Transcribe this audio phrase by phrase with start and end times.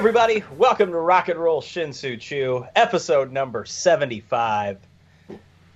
[0.00, 4.78] everybody, welcome to Rock and Roll Shinsu Chu, episode number 75.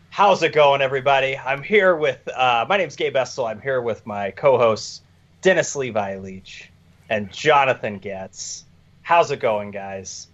[0.09, 1.37] How's it going, everybody?
[1.37, 3.45] I'm here with, uh, my name's Gabe Estel.
[3.45, 5.03] I'm here with my co hosts,
[5.43, 6.71] Dennis Levi Leach
[7.11, 8.65] and Jonathan Getz.
[9.03, 10.29] How's it going, guys?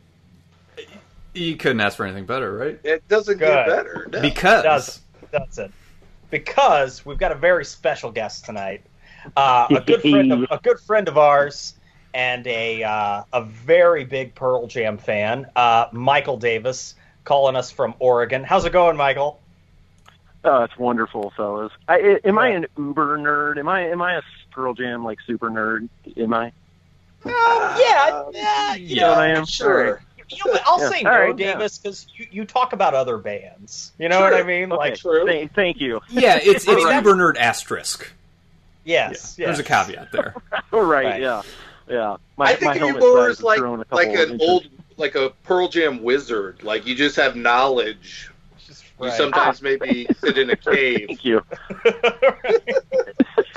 [1.34, 2.78] You couldn't ask for anything better, right?
[2.84, 3.48] It doesn't Good.
[3.48, 4.08] get better.
[4.12, 4.20] no.
[4.20, 5.00] Because Does
[5.32, 5.72] does it?
[6.30, 8.82] Because we've got a very special guest tonight,
[9.36, 11.74] uh, a good friend of a good friend of ours,
[12.14, 17.94] and a uh, a very big Pearl Jam fan, uh, Michael Davis, calling us from
[17.98, 18.44] Oregon.
[18.44, 19.40] How's it going, Michael?
[20.42, 21.72] Oh, it's wonderful, fellas.
[21.86, 23.58] I, I- am I an Uber nerd?
[23.58, 25.88] Am I am I a Pearl Jam like super nerd?
[26.16, 26.52] Am I?
[27.26, 29.44] yeah, yeah, you You know, know what I am?
[29.46, 30.02] Sure.
[30.30, 30.58] you know?
[30.64, 30.88] I'll Yeah.
[30.88, 31.36] say All no, right.
[31.36, 33.92] Davis, because you, you talk about other bands.
[33.98, 34.72] You know what I mean?
[34.72, 34.78] Okay.
[34.78, 35.26] Like, True.
[35.26, 36.00] Thank, thank you.
[36.08, 38.10] yeah, it's it's that's- Uber nerd asterisk.
[38.84, 39.46] yes, yes.
[39.46, 40.34] There's a caveat there.
[40.72, 41.20] All right, Right.
[41.20, 41.42] yeah,
[41.90, 42.16] yeah.
[42.36, 44.40] My, I think my of you helmet more as like a like an inches.
[44.48, 46.62] old like a Pearl Jam wizard.
[46.62, 48.30] Like you just have knowledge.
[49.00, 49.14] You Right.
[49.14, 49.64] sometimes ah.
[49.64, 51.06] maybe sit in a cave.
[51.08, 51.42] Thank you.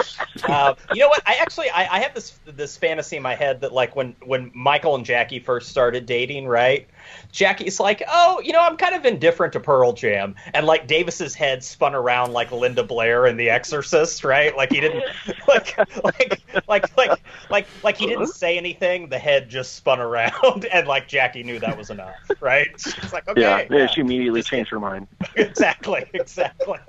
[0.48, 1.22] uh, you know what?
[1.26, 4.52] I actually I, I have this this fantasy in my head that like when when
[4.54, 6.88] Michael and Jackie first started dating, right?
[7.32, 11.34] Jackie's like, oh, you know, I'm kind of indifferent to Pearl Jam, and like Davis's
[11.34, 14.56] head spun around like Linda Blair in The Exorcist, right?
[14.56, 15.04] Like he didn't
[15.48, 19.10] like like like like like like he didn't say anything.
[19.10, 22.68] The head just spun around, and like Jackie knew that was enough, right?
[22.78, 25.08] She's like, okay, yeah, yeah, she immediately Just- changed her mind.
[25.36, 26.80] exactly, exactly.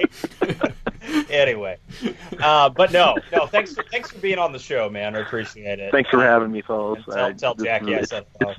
[1.31, 1.79] Anyway,
[2.41, 3.47] uh, but no, no.
[3.47, 5.17] Thanks, for, thanks for being on the show, man.
[5.17, 5.91] I appreciate it.
[5.93, 7.03] Thanks for having me, fellas.
[7.07, 8.55] And tell, I- tell Jackie I said hello.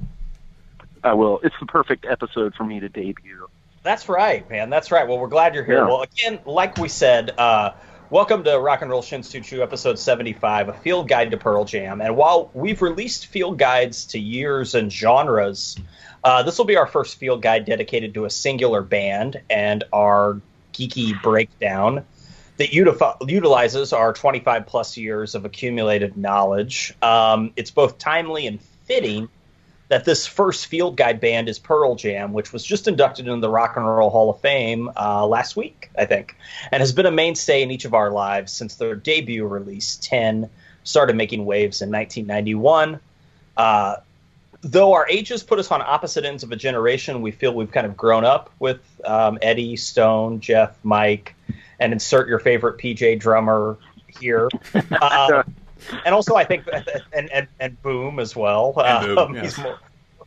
[1.03, 1.39] I will.
[1.43, 3.47] It's the perfect episode for me to debut.
[3.83, 4.71] That's right, man.
[4.71, 5.07] That's right.
[5.07, 5.77] Well, we're glad you're here.
[5.77, 5.85] Yeah.
[5.87, 7.73] Well, again, like we said, uh,
[8.09, 12.01] welcome to Rock and Roll Shinsu Chu, episode 75, a field guide to Pearl Jam.
[12.01, 15.77] And while we've released field guides to years and genres,
[16.23, 20.41] uh, this will be our first field guide dedicated to a singular band and our
[20.73, 22.03] geeky breakdown
[22.57, 26.93] that utif- utilizes our 25 plus years of accumulated knowledge.
[27.01, 29.29] Um, it's both timely and fitting
[29.87, 33.49] that this first field guide band is Pearl Jam, which was just inducted into the
[33.49, 36.35] Rock and Roll Hall of Fame uh, last week, I think,
[36.71, 40.49] and has been a mainstay in each of our lives since their debut release, 10,
[40.83, 42.99] started making waves in 1991.
[43.55, 43.97] Uh,
[44.61, 47.85] though our ages put us on opposite ends of a generation, we feel we've kind
[47.85, 51.35] of grown up with um, Eddie, Stone, Jeff, Mike,
[51.79, 53.77] and insert your favorite PJ drummer
[54.19, 54.49] here.
[55.01, 55.43] Um,
[56.05, 56.63] and also, I think,
[57.13, 58.73] and, and, and Boom as well.
[58.77, 59.41] And Boom, Um, yeah.
[59.43, 59.79] He's more,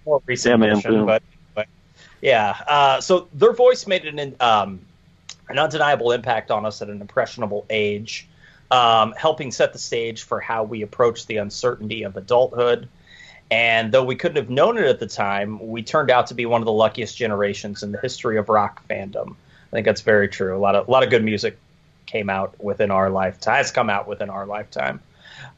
[0.06, 1.06] more recent Yeah, man, Boom.
[1.06, 1.22] but,
[1.54, 1.66] but
[2.20, 2.56] yeah.
[2.66, 4.81] Uh, so their voice made an um,
[5.48, 8.28] an undeniable impact on us at an impressionable age,
[8.70, 12.88] um, helping set the stage for how we approach the uncertainty of adulthood.
[13.50, 16.44] And though we couldn't have known it at the time, we turned out to be
[16.44, 19.36] one of the luckiest generations in the history of rock fandom.
[19.71, 20.56] I think that's very true.
[20.56, 21.59] A lot of a lot of good music
[22.06, 23.56] came out within our lifetime.
[23.56, 25.01] Has come out within our lifetime.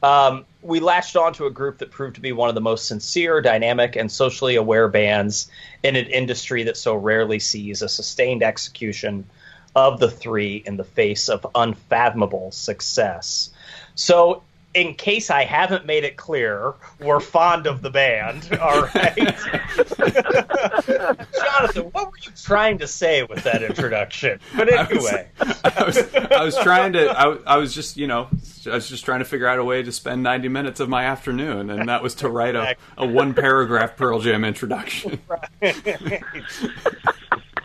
[0.03, 3.41] Um, we latched onto a group that proved to be one of the most sincere,
[3.41, 5.49] dynamic, and socially aware bands
[5.83, 9.25] in an industry that so rarely sees a sustained execution
[9.75, 13.49] of the three in the face of unfathomable success.
[13.95, 18.47] So, in case I haven't made it clear, we're fond of the band.
[18.61, 19.15] All right.
[21.35, 24.39] Jonathan, what were you trying to say with that introduction?
[24.55, 25.27] But I was- anyway.
[25.63, 27.09] I was, I was trying to.
[27.09, 28.29] I, I was just, you know,
[28.65, 31.05] I was just trying to figure out a way to spend 90 minutes of my
[31.05, 35.19] afternoon, and that was to write a, a one paragraph Pearl Jam introduction.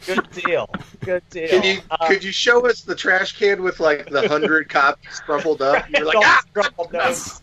[0.07, 0.71] Good deal.
[1.01, 1.49] Good deal.
[1.49, 5.21] Can you Uh, could you show us the trash can with like the hundred copies
[5.21, 5.85] crumpled up?
[5.91, 7.43] You're like, ah, scrumple those.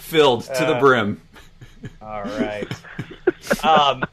[0.00, 1.20] Filled to the Uh, brim.
[2.02, 2.66] All right.
[3.62, 4.04] Um,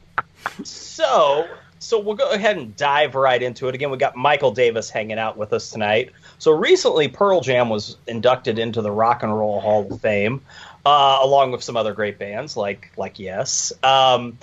[0.62, 1.46] so,
[1.78, 3.74] so we'll go ahead and dive right into it.
[3.74, 6.12] Again, we got Michael Davis hanging out with us tonight.
[6.38, 10.42] So recently, Pearl Jam was inducted into the Rock and Roll Hall of Fame,
[10.84, 13.72] uh, along with some other great bands like like Yes.
[13.82, 14.38] Um,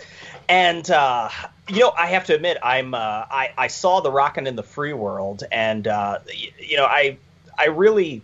[0.50, 1.30] and uh,
[1.70, 4.64] you know, I have to admit, I'm uh, I, I saw the Rockin' in the
[4.64, 7.18] Free World, and uh, y- you know, I
[7.58, 8.22] I really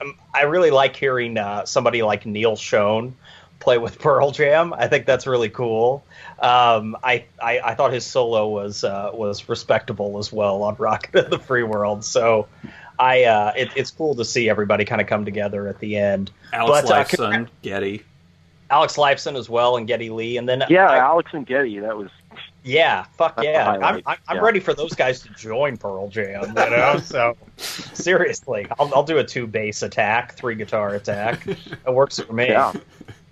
[0.00, 3.12] um, I really like hearing uh, somebody like Neal Schon
[3.60, 4.72] play with Pearl Jam.
[4.72, 6.04] I think that's really cool.
[6.40, 11.24] Um, I, I I thought his solo was uh, was respectable as well on Rocket
[11.24, 12.04] in the Free World.
[12.04, 12.48] So
[12.98, 16.30] I uh, it, it's cool to see everybody kind of come together at the end.
[16.52, 18.02] Alex but, Lifeson, Geddy.
[18.70, 21.78] Alex Lifeson as well and Geddy Lee, and then Yeah, I- Alex and Geddy.
[21.80, 22.08] That was
[22.62, 23.70] yeah, fuck yeah.
[23.70, 24.42] I'm, I'm, I'm yeah.
[24.42, 26.98] ready for those guys to join Pearl Jam, you know?
[27.02, 31.46] so, seriously, I'll, I'll do a two bass attack, three guitar attack.
[31.46, 32.48] It works for me.
[32.48, 32.72] yeah.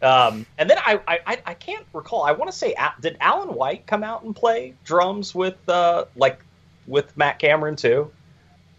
[0.00, 2.22] Um, and then I, I I can't recall.
[2.22, 6.40] I want to say did Alan White come out and play drums with uh like
[6.86, 8.10] with Matt Cameron too?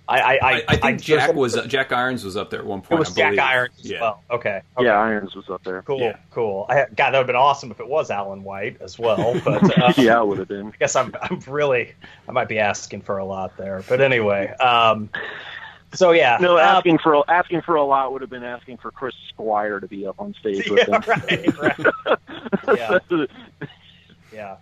[0.09, 2.81] I I, I, I think Jack was uh, Jack Irons was up there at one
[2.81, 2.93] point.
[2.93, 4.01] It was Jack Irons as yeah.
[4.01, 4.23] well.
[4.31, 4.61] Okay.
[4.77, 4.85] okay.
[4.87, 5.81] Yeah, Irons was up there.
[5.83, 6.17] Cool, yeah.
[6.31, 6.65] cool.
[6.67, 9.39] I, God, that would have been awesome if it was Alan White as well.
[9.49, 10.67] But uh, yeah, it would have been.
[10.67, 11.93] I guess I'm I'm really
[12.27, 13.83] I might be asking for a lot there.
[13.87, 15.09] But anyway, um,
[15.93, 16.37] so yeah.
[16.41, 19.15] No, um, asking um, for asking for a lot would have been asking for Chris
[19.29, 21.03] Squire to be up on stage with yeah, them.
[21.07, 22.17] Right, right.
[22.77, 22.99] yeah
[24.39, 24.57] yeah.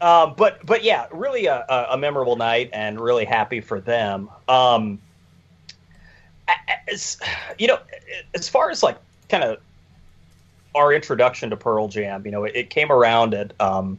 [0.00, 4.28] Um, but but yeah, really a, a, memorable night and really happy for them.
[4.48, 5.00] Um,
[6.88, 7.18] as,
[7.58, 7.78] you know,
[8.34, 8.98] as far as like
[9.28, 9.60] kind of
[10.74, 13.98] our introduction to Pearl Jam, you know, it, it came around at, um,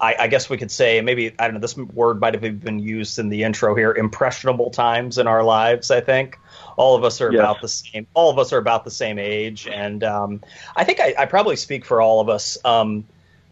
[0.00, 1.60] I, I, guess we could say maybe I don't know.
[1.60, 3.92] This word might have been used in the intro here.
[3.92, 5.90] Impressionable times in our lives.
[5.90, 6.38] I think
[6.76, 7.40] all of us are yes.
[7.40, 8.06] about the same.
[8.14, 10.42] All of us are about the same age, and um,
[10.76, 12.58] I think I, I, probably speak for all of us.
[12.64, 13.04] Um,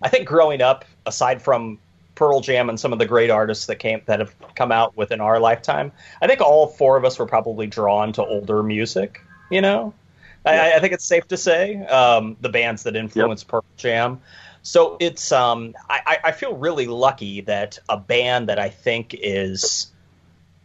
[0.02, 1.78] I think growing up, aside from
[2.14, 5.20] Pearl Jam and some of the great artists that came that have come out within
[5.20, 9.22] our lifetime, I think all four of us were probably drawn to older music.
[9.50, 9.94] You know,
[10.44, 13.50] I, I, think it's safe to say um, the bands that influenced yep.
[13.50, 14.20] Pearl Jam.
[14.62, 19.90] So it's um, I, I feel really lucky that a band that I think is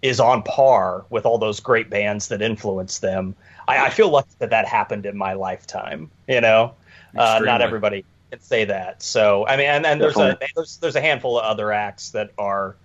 [0.01, 3.35] is on par with all those great bands that influenced them.
[3.67, 6.11] I, I feel lucky that that happened in my lifetime.
[6.27, 6.75] You know,
[7.17, 9.01] uh, not everybody can say that.
[9.01, 12.31] So I mean, and, and there's a there's, there's a handful of other acts that
[12.37, 12.75] are,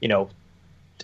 [0.00, 0.30] you know,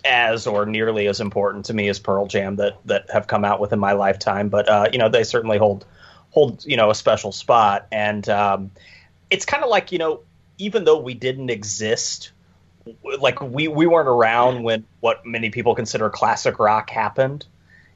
[0.05, 3.59] as or nearly as important to me as Pearl Jam that that have come out
[3.59, 4.49] within my lifetime.
[4.49, 5.85] But uh, you know, they certainly hold
[6.31, 7.87] hold you know a special spot.
[7.91, 8.71] And um,
[9.29, 10.21] it's kind of like you know,
[10.57, 12.31] even though we didn't exist,
[13.19, 17.45] like we we weren't around when what many people consider classic rock happened.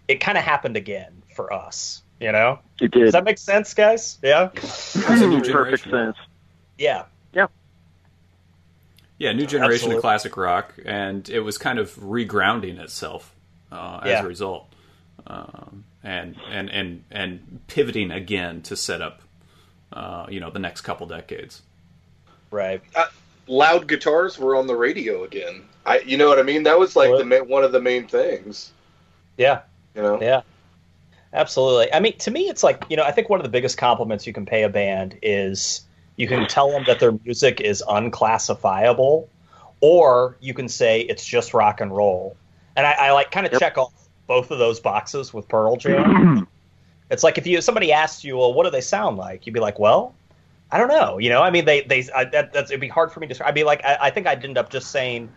[0.07, 2.01] It kind of happened again for us.
[2.19, 3.05] You know, it did.
[3.05, 4.17] Does that make sense, guys?
[4.23, 6.17] Yeah, perfect sense.
[6.77, 7.47] Yeah, yeah,
[9.19, 9.33] yeah.
[9.33, 9.95] New generation Absolutely.
[9.97, 13.35] of classic rock, and it was kind of regrounding itself
[13.71, 14.23] uh, as yeah.
[14.23, 14.73] a result,
[15.27, 19.21] um, and and and and pivoting again to set up,
[19.93, 21.61] uh, you know, the next couple decades.
[22.49, 22.81] Right.
[22.95, 23.05] Uh,
[23.47, 25.65] loud guitars were on the radio again.
[25.85, 26.63] I, you know what I mean?
[26.63, 28.71] That was like the one of the main things.
[29.37, 29.61] Yeah.
[29.95, 30.21] You know.
[30.21, 30.41] Yeah.
[31.33, 31.93] Absolutely.
[31.93, 34.25] I mean, to me, it's like, you know, I think one of the biggest compliments
[34.25, 35.81] you can pay a band is
[36.15, 39.29] you can tell them that their music is unclassifiable,
[39.81, 42.35] or you can say it's just rock and roll.
[42.75, 43.61] And I, I like kind of yep.
[43.61, 43.93] check off
[44.25, 46.47] both of those boxes with Pearl Jam.
[47.11, 49.45] it's like if you somebody asked you, well, what do they sound like?
[49.45, 50.15] You'd be like, well,
[50.71, 51.17] I don't know.
[51.17, 53.29] You know, I mean, they they I, that, that's it'd be hard for me to.
[53.29, 53.49] Describe.
[53.49, 55.29] I'd be like, I, I think I'd end up just saying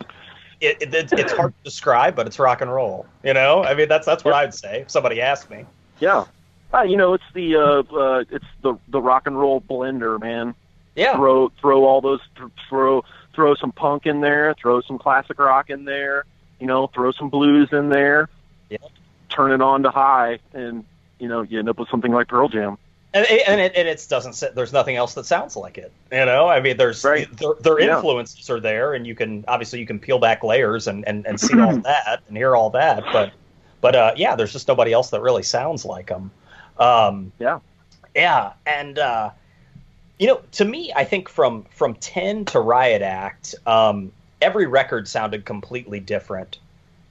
[0.59, 3.05] it, it, it's hard to describe, but it's rock and roll.
[3.23, 4.33] You know, I mean, that's that's what.
[4.33, 5.65] I'd say if somebody asked me.
[6.01, 6.25] Yeah.
[6.73, 10.55] Uh, you know, it's the uh, uh, it's the the rock and roll blender, man.
[10.95, 11.15] Yeah.
[11.15, 12.21] Throw throw all those
[12.69, 16.25] throw throw some punk in there, throw some classic rock in there,
[16.59, 18.29] you know, throw some blues in there.
[18.69, 18.77] Yeah.
[19.29, 20.83] Turn it on to high, and
[21.19, 22.77] you know, you end up with something like Pearl Jam.
[23.13, 24.55] And, and it and it doesn't.
[24.55, 25.91] There's nothing else that sounds like it.
[26.11, 27.29] You know, I mean, there's right.
[27.37, 28.55] their, their influences yeah.
[28.55, 31.59] are there, and you can obviously you can peel back layers and and, and see
[31.59, 33.33] all that and hear all that, but
[33.81, 36.31] but uh, yeah, there's just nobody else that really sounds like them.
[36.77, 37.59] Um, yeah,
[38.15, 39.31] yeah, and uh,
[40.19, 44.11] you know, to me, I think from from ten to Riot Act, um,
[44.41, 46.59] every record sounded completely different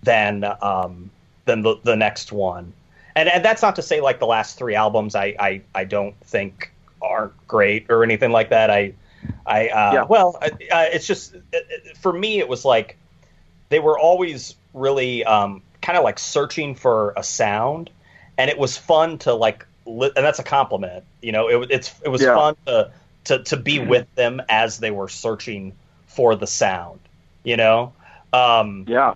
[0.02, 1.10] than um,
[1.44, 2.72] than the, the next one.
[3.16, 6.14] And, and that's not to say like the last three albums I, I, I don't
[6.20, 6.72] think
[7.02, 8.70] aren't great or anything like that.
[8.70, 8.94] I
[9.46, 10.02] I uh, yeah.
[10.04, 11.34] well, uh, it's just
[12.00, 12.96] for me it was like
[13.68, 17.90] they were always really um, kind of like searching for a sound,
[18.38, 21.04] and it was fun to like, li- and that's a compliment.
[21.22, 22.34] You know, it, it's it was yeah.
[22.34, 22.92] fun to
[23.24, 25.72] to to be with them as they were searching
[26.06, 27.00] for the sound.
[27.44, 27.92] You know,
[28.32, 29.14] um, yeah.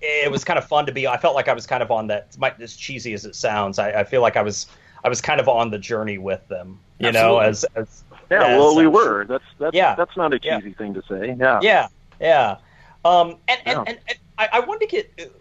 [0.00, 1.08] It was kind of fun to be.
[1.08, 2.28] I felt like I was kind of on that.
[2.60, 4.66] As cheesy as it sounds, I, I feel like I was.
[5.02, 6.78] I was kind of on the journey with them.
[6.98, 7.30] You Absolutely.
[7.30, 8.44] know, as, as yeah.
[8.44, 9.24] As, well, we were.
[9.24, 9.94] That's that's yeah.
[9.96, 10.74] That's not a cheesy yeah.
[10.76, 11.36] thing to say.
[11.38, 11.60] Yeah.
[11.62, 11.88] Yeah.
[12.20, 12.56] Yeah.
[13.04, 15.32] Um, and, and, and, and I, I wanted to get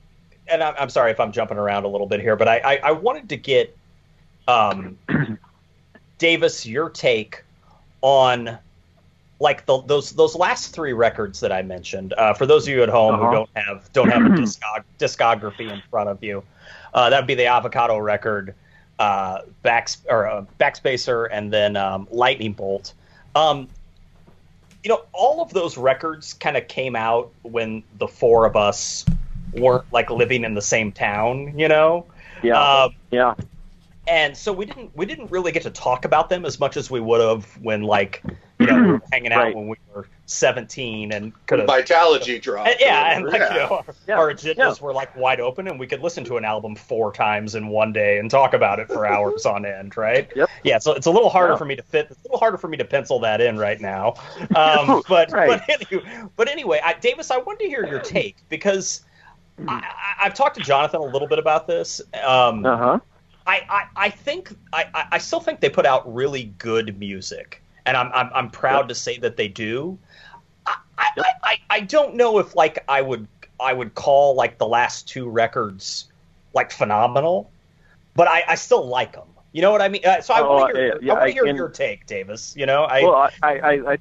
[0.49, 2.75] and I'm, I'm, sorry if I'm jumping around a little bit here, but I, I,
[2.83, 3.77] I wanted to get
[4.47, 4.97] um,
[6.17, 7.43] Davis your take
[8.01, 8.57] on
[9.39, 12.13] like the, those those last three records that I mentioned.
[12.13, 13.25] Uh, for those of you at home uh-huh.
[13.25, 16.43] who don't have don't have a discog- discography in front of you,
[16.93, 18.55] uh, that would be the Avocado record,
[18.99, 22.93] uh, back or uh, Backspacer, and then um, Lightning Bolt.
[23.35, 23.67] Um,
[24.83, 29.05] you know, all of those records kind of came out when the four of us
[29.59, 32.05] weren't like living in the same town, you know?
[32.43, 32.59] Yeah.
[32.59, 33.33] Uh, yeah.
[34.07, 36.89] and so we didn't we didn't really get to talk about them as much as
[36.91, 38.21] we would have when like
[38.59, 39.55] you know we were hanging out Right.
[39.55, 42.67] when we were 17 and could have Vitalogy drop.
[42.67, 43.53] and, yeah, and like Yeah.
[43.53, 44.73] you know, our, Yeah, our agendas yeah.
[44.85, 47.91] were like wide open, and we could listen to an album four times in one
[47.93, 50.29] day and talk about it for hours on end, right?
[50.35, 50.49] Yep.
[50.63, 51.57] Yeah, so it's a little harder Yeah.
[51.57, 52.07] for me to fit.
[52.11, 54.13] It's a little harder for me to pencil that in right now.
[54.55, 55.47] Um, but Right.
[55.47, 59.01] but anyway, but anyway, I, Davis, I wanted to hear your take because
[59.67, 59.83] I,
[60.21, 62.01] I've talked to Jonathan a little bit about this.
[62.23, 62.99] Um, Uh huh.
[63.45, 67.95] I, I, I think I, I- still think they put out really good music, and
[67.95, 68.87] I'm I'm, I'm proud Yep.
[68.89, 69.97] to say that they do.
[70.65, 71.07] I, I,
[71.43, 73.25] I, I don't know if like I would
[73.59, 76.05] I would call like the last two records
[76.53, 77.49] like phenomenal,
[78.15, 79.27] but I, I still like them.
[79.53, 80.01] You know what I mean?
[80.05, 81.55] Uh, so I Oh, want to hear, yeah, yeah, I want I to hear can-
[81.55, 82.53] your take, Davis.
[82.57, 83.97] You know, I well, I, I, I,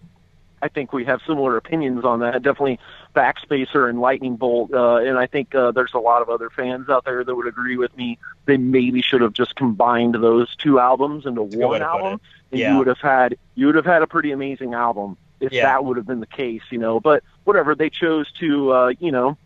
[0.62, 2.42] I think we have similar opinions on that.
[2.42, 2.80] Definitely
[3.16, 6.88] Backspacer and Lightning Bolt, uh, and I think uh, there's a lot of other fans
[6.90, 8.18] out there that would agree with me.
[8.44, 12.20] They maybe should have just combined those two albums into one album,
[12.52, 12.73] and Yeah.
[12.73, 15.64] you would have had you would have had a pretty amazing album if Yeah.
[15.64, 17.00] that would have been the case, you know.
[17.00, 19.37] But whatever, they chose to, uh, you know.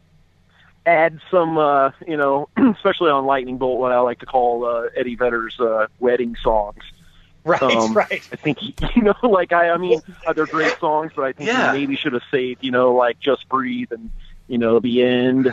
[0.87, 4.89] Add some, uh, you know, especially on Lightning Bolt, what I like to call uh,
[4.97, 6.83] Eddie Vedder's uh, wedding songs.
[7.45, 8.59] Right um, right I think
[8.97, 11.73] you know, like I, I mean, uh, they're great songs, but I think Yeah.
[11.73, 14.11] maybe should have saved, you know, like "Just Breathe" and
[14.49, 15.49] you know, the end.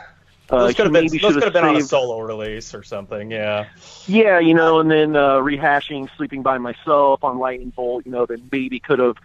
[0.50, 2.74] Uh, those could have been maybe those should could have been on a solo release
[2.74, 3.32] or something.
[3.32, 3.65] Yeah,
[4.08, 8.06] yeah, you know, and then uh, rehashing "Sleeping by Myself" on Lightning Bolt.
[8.06, 9.17] You know, that maybe could have,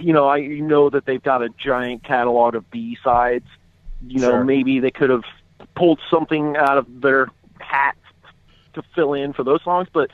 [0.00, 3.46] you know, I you know that they've got a giant catalog of B sides.
[4.06, 4.44] You know, Sure.
[4.44, 5.24] maybe they could have
[5.74, 7.96] pulled something out of their hat
[8.74, 10.10] to fill in for those songs, but.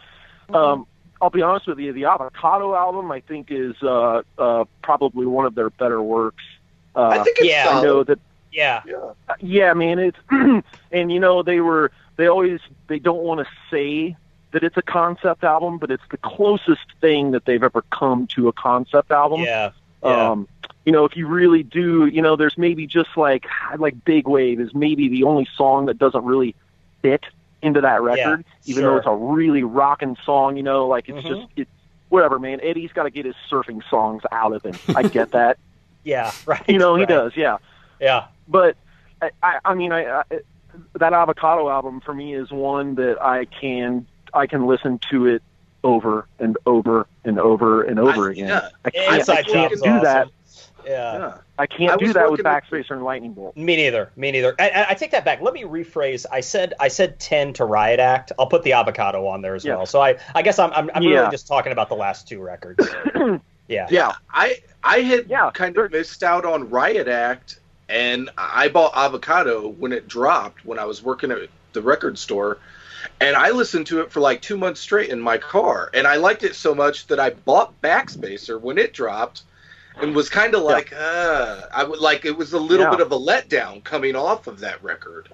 [0.52, 0.86] Um,
[1.20, 5.44] I'll be honest with you, the Avocado album I think is uh, uh, probably one
[5.44, 6.42] of their better works.
[6.94, 8.18] Uh, I think it's Yeah, I I know that
[8.52, 9.12] yeah, Yeah.
[9.40, 10.18] yeah, man, it's
[10.92, 14.16] and you know they were they always they don't want to say
[14.52, 18.48] that it's a concept album, but it's the closest thing that they've ever come to
[18.48, 19.42] a concept album.
[19.42, 19.70] yeah,
[20.02, 20.30] yeah.
[20.30, 20.48] Um,
[20.84, 23.46] you know, if you really do, you know, there's maybe just like
[23.78, 26.54] like Big Wave is maybe the only song that doesn't really
[27.02, 27.24] fit
[27.62, 28.90] into that record, even sure.
[28.92, 30.56] though it's a really rocking song.
[30.56, 31.28] You know, like it's Mhm.
[31.28, 31.70] just it's
[32.08, 32.60] whatever, man.
[32.62, 34.74] Eddie's got to get his surfing songs out of him.
[34.96, 35.58] I get that.
[36.04, 36.62] yeah, right.
[36.68, 37.36] You know, he does.
[37.36, 37.58] Yeah
[38.00, 38.76] Yeah, but
[39.22, 40.24] I, I, I mean, I, I
[40.94, 45.42] that avocado album for me is one that I can I can listen to it
[45.82, 48.48] over and over and over and over I- again.
[48.48, 48.68] yeah.
[48.84, 50.28] I can't, I can't Job's do that.
[50.80, 50.90] Awesome.
[50.92, 51.18] Yeah.
[51.18, 51.38] Yeah.
[51.58, 53.56] I can't I do that with working Backspacer and Lightning Bolt.
[53.56, 54.10] Me neither.
[54.16, 54.54] Me neither.
[54.58, 55.40] I, I- I take that back.
[55.40, 56.26] Let me rephrase.
[56.30, 58.32] I said I said ten to Riot Act.
[58.38, 59.76] I'll put the avocado on there as Yeah.
[59.76, 59.86] well.
[59.86, 61.20] So I I guess I'm I'm, I'm Yeah.
[61.20, 62.86] really just talking about the last two records.
[63.68, 63.86] yeah.
[63.90, 68.96] Yeah, I I had Yeah, kind of missed out on Riot Act, and I bought
[68.96, 71.38] Avocado when it dropped when I was working at
[71.72, 72.58] the record store,
[73.20, 76.16] and I listened to it for like two months straight in my car, and I
[76.16, 79.42] liked it so much that I bought Backspacer when it dropped,
[80.02, 82.90] and was kind of like, uh, I would like it was a little Yeah.
[82.90, 85.28] bit of a letdown coming off of that record.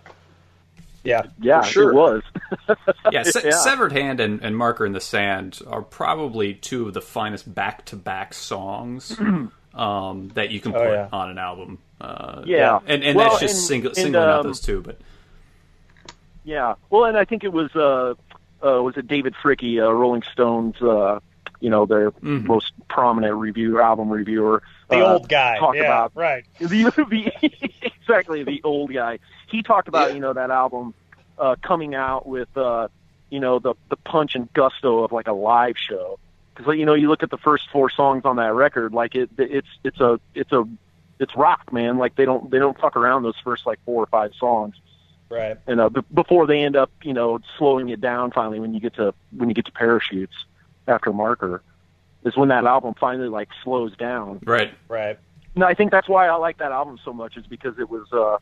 [1.04, 1.23] Yeah.
[1.40, 1.90] yeah, For sure.
[1.90, 2.23] it was.
[3.12, 3.50] Yeah, Se- Yeah.
[3.52, 7.85] Severed Hand and, and Marker in the Sand are probably two of the finest back
[7.87, 9.16] to back songs
[9.75, 11.08] um, that you can Oh, put yeah.
[11.12, 11.78] on an album.
[12.00, 12.80] Uh, Yeah.
[12.87, 14.80] and and Well, that's just and- single, and, singling out um, those two.
[14.82, 14.99] But
[16.44, 16.75] Yeah.
[16.90, 18.14] Well, and I think it was uh,
[18.64, 21.20] uh was it David Fricke, uh, Rolling Stones, uh,
[21.60, 22.44] you know, their Mhm.
[22.44, 24.62] most prominent reviewer, album reviewer.
[24.88, 25.58] The uh, old guy.
[25.58, 25.82] talk yeah.
[25.82, 26.44] about- right.
[26.58, 27.32] the, the
[27.84, 29.18] exactly the old guy.
[29.48, 30.14] He talked about Yeah.
[30.14, 30.94] you know that album
[31.38, 32.88] uh, coming out with uh,
[33.30, 36.18] you know the the punch and gusto of like a live show
[36.54, 39.30] because you know you look at the first four songs on that record like it
[39.38, 40.64] it's it's a it's a
[41.18, 44.06] it's rock man like they don't they don't fuck around those first like four or
[44.06, 44.75] five songs
[45.28, 45.56] Right.
[45.66, 48.80] and uh, b- before they end up you know slowing it down finally when you
[48.80, 50.34] get to when you get to parachutes
[50.88, 51.62] after marker
[52.24, 55.18] is when that album finally like slows down right, Right.
[55.54, 58.06] no, I think that's why I like that album so much is because it was
[58.12, 58.38] uh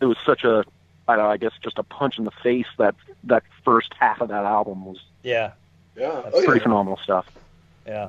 [0.00, 0.64] it was such a
[1.08, 2.94] I don't know, I guess just a punch in the face that
[3.24, 5.52] that first half of that album was Yeah.
[5.96, 6.62] Yeah, That's oh, pretty yeah.
[6.62, 7.26] phenomenal stuff.
[7.86, 8.08] Yeah.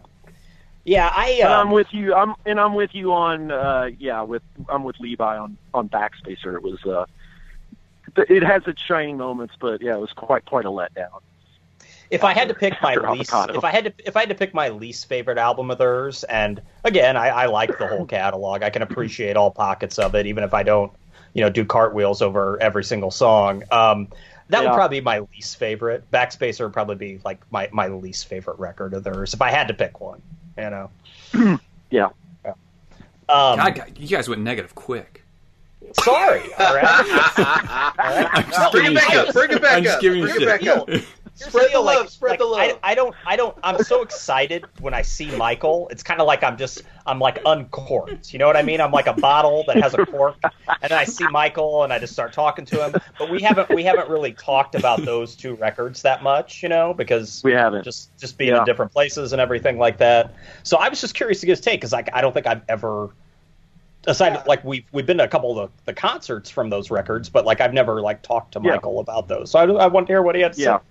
[0.85, 1.09] Yeah.
[1.13, 1.39] I.
[1.41, 2.13] But Um, I'm with you.
[2.13, 6.55] I'm and I'm with you on uh yeah, with I'm with Levi on on Backspacer.
[6.55, 7.05] It was uh
[8.15, 11.19] th- it has its shining moments, but yeah, it was quite quite a letdown.
[12.13, 13.57] If I had to pick my least, Avocado.
[13.57, 16.23] if I had to, if I had to pick my least favorite album of theirs,
[16.23, 18.61] and again, I, I like the whole catalog.
[18.63, 20.91] I can appreciate all pockets of it, even if I don't,
[21.33, 23.63] you know, do cartwheels over every single song.
[23.71, 24.07] Um,
[24.49, 26.09] that would probably be my least favorite.
[26.11, 29.67] Backspacer would probably be like my, my least favorite record of theirs if I had
[29.69, 30.21] to pick one.
[30.57, 31.59] You know.
[31.89, 32.09] Yeah.
[33.29, 35.23] Um, God, you guys went negative quick.
[36.01, 36.41] sorry.
[36.57, 36.83] All right.
[37.99, 38.71] All right.
[38.71, 39.33] Bring it back up.
[39.33, 40.01] Bring it back I'm up.
[40.01, 40.89] giving Bring it back up.
[41.35, 42.01] Spread the, the love.
[42.01, 42.79] Like, spread like, the love.
[42.83, 43.15] I, I, don't.
[43.25, 43.57] I don't.
[43.63, 45.87] I'm so excited when I see Michael.
[45.89, 46.83] It's kind of like I'm just.
[47.05, 48.31] I'm like uncorked.
[48.31, 48.79] You know what I mean?
[48.79, 51.99] I'm like a bottle that has a cork, and then I see Michael and I
[51.99, 53.01] just start talking to him.
[53.17, 53.69] But we haven't.
[53.69, 57.83] We haven't really talked about those two records that much, you know, because we haven't.
[57.83, 58.59] Just just being yeah.
[58.59, 60.35] in different places and everything like that.
[60.61, 62.61] So I was just curious to get his take because like I don't think I've
[62.69, 63.09] ever
[64.05, 64.43] aside yeah.
[64.45, 67.45] like we've we've been to a couple of the, the, concerts from those records, but
[67.45, 69.01] like I've never like talked to Michael yeah.
[69.01, 69.51] about those.
[69.51, 70.77] So I, I want to hear what he had to yeah.
[70.77, 70.83] say.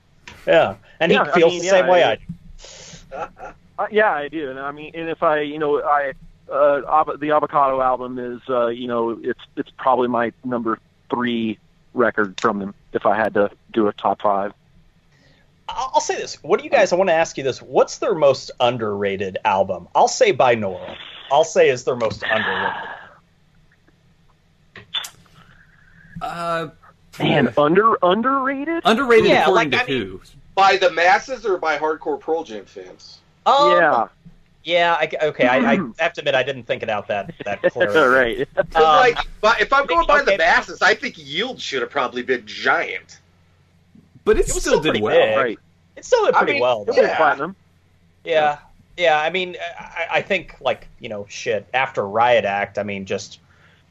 [0.47, 3.53] Yeah, and yeah, he feels I mean, the same way I do.
[3.79, 4.51] Uh, yeah, I do.
[4.51, 6.13] And I mean, and if I, you know, I
[6.53, 10.79] uh, the Avocado album is, uh, you know, it's it's probably my number
[11.11, 11.59] three
[11.95, 14.53] record from them if I had to do a top five.
[15.69, 16.43] I'll say this.
[16.43, 16.93] What do you guys?
[16.93, 17.63] I want to ask you this.
[17.63, 19.89] What's their most underrated album?
[19.95, 20.97] I'll say Binaural.
[21.31, 22.89] I'll say is their most underrated.
[26.21, 26.69] Uh,
[27.19, 28.83] man, under underrated.
[28.85, 30.21] Underrated yeah, according like, to I who?
[30.55, 33.21] by the masses or by hardcore Pearl Jam fans?
[33.47, 34.09] Um, yeah.
[34.65, 35.49] Yeah, I, okay.
[35.49, 38.37] I, I, have to admit, I didn't think it out that that clearly.
[38.37, 38.49] right.
[38.77, 41.91] Um, like, but if I'm going by okay, the masses, I think Yield should have
[41.91, 43.19] probably been giant.
[44.25, 45.37] But it, it still, still did well, big.
[45.37, 45.59] right?
[45.97, 46.87] It still did pretty I mean, well.
[46.93, 47.17] Yeah.
[47.17, 47.57] Platinum.
[48.25, 48.59] Yeah,
[48.97, 49.21] yeah.
[49.21, 51.67] I mean, I, I think like you know, shit.
[51.75, 53.41] After Riot Act, I mean, just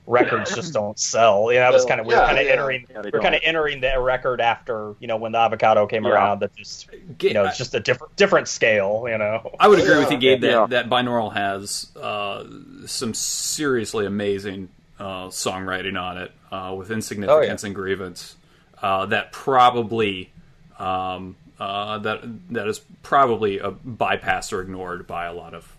[0.07, 1.51] records just don't sell.
[1.51, 2.51] You know, it was kind of we're yeah, kind of yeah.
[2.51, 6.05] entering yeah, we're kind of entering the record after you know when the avocado came
[6.05, 6.39] around.
[6.39, 6.89] That just
[7.21, 9.05] you know it's just a different different scale.
[9.07, 10.41] You know, I would agree with you, Gabe.
[10.41, 12.45] That that binaural has uh,
[12.85, 18.35] some seriously amazing uh, songwriting on it uh, with insignificance oh, and grievance.
[18.81, 20.31] Uh, that probably.
[20.79, 25.71] Um, uh, that that is probably a bypassed or ignored by a lot of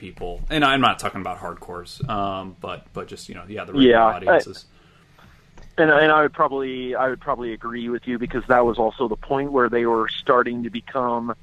[0.00, 3.72] people, and I'm not talking about hardcores, um, but but just you know, yeah, the
[3.74, 4.64] regular yeah, audiences.
[5.78, 8.78] I, and and I would probably I would probably agree with you because that was
[8.78, 11.34] also the point where they were starting to become,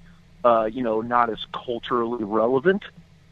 [0.44, 2.84] uh, you know, not as culturally relevant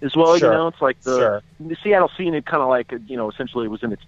[0.03, 0.37] as well.
[0.37, 0.51] Sure.
[0.51, 1.43] You know, it's like the, sure.
[1.59, 4.03] the Seattle scene had kind of like you know essentially was in its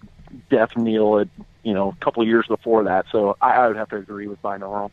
[0.49, 1.27] death kneel at
[1.63, 3.07] you know a couple of years before that.
[3.11, 4.91] So I, I would have to agree with binaural.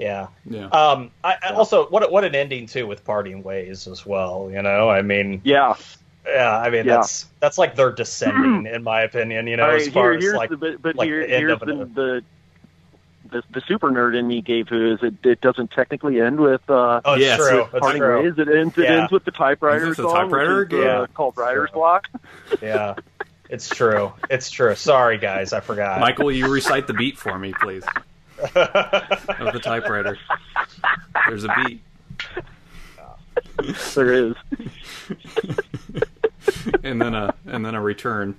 [0.00, 0.28] Yeah.
[0.48, 0.66] Yeah.
[0.68, 4.48] Um, I, I also, what what an ending too with parting ways as well.
[4.50, 5.74] You know, I mean, yeah,
[6.26, 6.56] yeah.
[6.56, 6.96] I mean, yeah.
[6.96, 9.46] that's that's like they're descending, in my opinion.
[9.46, 11.60] You know, right, as far here, as like, the, but, but like here, the here's
[11.60, 12.24] the, the,
[13.30, 16.62] the the super nerd in me gave who is it, it doesn't technically end with
[16.70, 17.66] uh oh, yes, true.
[17.78, 18.22] parting true.
[18.22, 18.38] ways.
[18.38, 20.64] It ends it ends with the typewriter song, typewriter?
[20.64, 22.08] which is, uh, called Writer's Block.
[22.62, 22.94] yeah.
[23.50, 24.12] It's true.
[24.30, 24.76] It's true.
[24.76, 26.00] Sorry, guys, I forgot.
[26.00, 27.84] Michael, you recite the beat for me, please
[28.42, 30.18] of the typewriter.
[31.28, 31.82] There's a beat.
[33.94, 34.34] There is.
[36.82, 38.36] and then a and then a return.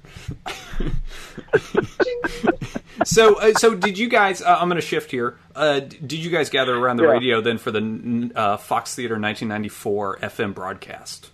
[3.04, 4.42] so uh, so did you guys?
[4.42, 5.38] Uh, I'm going to shift here.
[5.56, 7.12] Uh, did you guys gather around the yeah.
[7.12, 11.30] radio then for the uh, Fox Theater 1994 FM broadcast?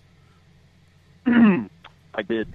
[1.25, 2.53] I did.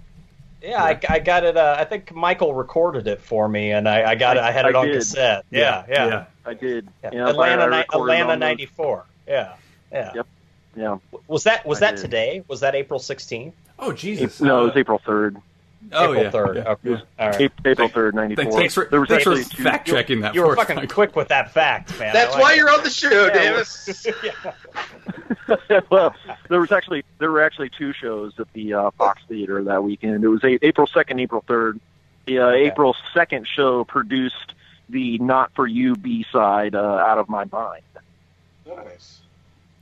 [0.62, 1.56] Yeah, I, I got it.
[1.56, 4.44] Uh, I think Michael recorded it for me, and I, I got I, it.
[4.44, 4.94] I had it on did.
[4.96, 5.44] cassette.
[5.50, 6.88] Yeah, yeah, yeah, I did.
[7.02, 7.28] Yeah.
[7.28, 9.04] Atlanta, Atlanta '94.
[9.26, 9.54] Yeah,
[9.90, 10.12] yeah.
[10.14, 10.26] Yep.
[10.76, 10.98] Yeah.
[11.26, 12.02] Was that was I that did.
[12.02, 12.44] today?
[12.48, 13.52] Was that April 16th?
[13.78, 14.40] Oh Jesus!
[14.40, 15.42] No, it was April 3rd.
[15.90, 16.54] Oh April yeah, 3rd.
[16.54, 16.70] Yeah.
[16.70, 17.02] Okay.
[17.18, 17.52] All right.
[17.64, 18.52] April third, ninety four.
[18.52, 20.34] Thanks for, there was thanks for fact checking that.
[20.34, 20.94] You were fucking Michael.
[20.94, 22.12] quick with that fact, man.
[22.12, 24.06] That's like why you're on the show, Davis.
[25.90, 26.14] well,
[26.48, 30.24] there was actually there were actually two shows at the uh, Fox Theater that weekend.
[30.24, 31.80] It was a- April second, April third.
[32.26, 32.66] The uh, okay.
[32.66, 34.54] April second show produced
[34.88, 37.82] the "Not for You" B side uh, "Out of My Mind."
[38.66, 39.20] Nice.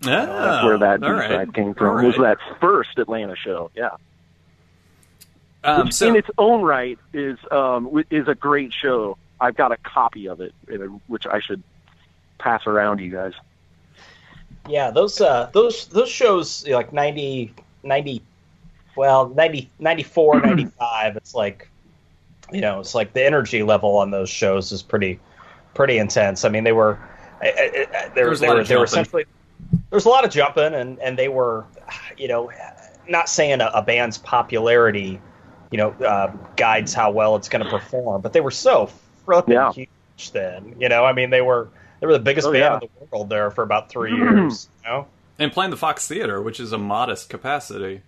[0.03, 1.55] Oh, that's where that B side right.
[1.55, 1.97] came from.
[1.97, 2.07] Right.
[2.07, 3.71] Was that first Atlanta show?
[3.75, 3.91] Yeah.
[5.63, 9.19] Um, Which, so, in its own right, is um, is a great show.
[9.41, 10.55] I've got a copy of it,
[11.07, 11.63] which I should
[12.39, 13.35] pass around to you guys.
[14.69, 18.23] Yeah, those uh, those those shows like 90, 90
[18.97, 21.69] well 90, 94, 95, It's like
[22.53, 25.21] you know, it's like the energy level on those shows is pretty
[25.75, 26.45] pretty intense.
[26.45, 26.99] I mean, they were
[27.41, 29.25] they, they were they were, they were essentially
[29.91, 31.65] there's a lot of jumping, and and they were
[32.17, 32.51] you know
[33.09, 35.21] not saying a, a band's popularity
[35.71, 38.91] you know uh, guides how well it's going to perform, but they were so
[39.27, 39.73] fucking yeah.
[39.73, 40.77] huge then.
[40.79, 41.69] You know, I mean, they were
[42.01, 42.89] they were the biggest oh, band yeah.
[42.89, 44.69] in the world there for about three years.
[44.85, 45.07] You know,
[45.39, 48.03] and playing the Fox Theater, which is a modest capacity.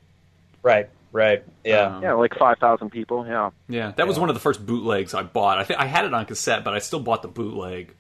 [0.62, 0.88] Right.
[1.12, 1.44] Right.
[1.62, 1.96] Yeah.
[1.96, 3.26] Um, yeah, like five thousand people.
[3.26, 3.50] Yeah.
[3.68, 4.04] Yeah, that yeah.
[4.04, 5.58] was one of the first bootlegs I bought.
[5.58, 7.94] I think I had it on cassette, but I still bought the bootleg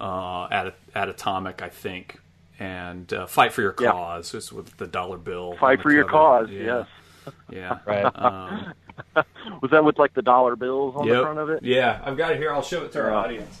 [0.00, 2.20] uh, at at Atomic, I think.
[2.58, 4.56] And uh, "Fight for Your Cause" yeah.
[4.56, 5.56] with the dollar bill.
[5.58, 6.48] Fight for Your Cause.
[6.50, 6.84] Yeah.
[7.26, 7.34] Yes.
[7.50, 7.78] Yeah.
[7.86, 8.04] right.
[8.04, 8.74] Um,
[9.62, 11.16] was that with like the dollar bills on yep.
[11.16, 11.62] the front of it?
[11.62, 12.52] Yeah, I've got it here.
[12.52, 13.60] I'll show it to our audience.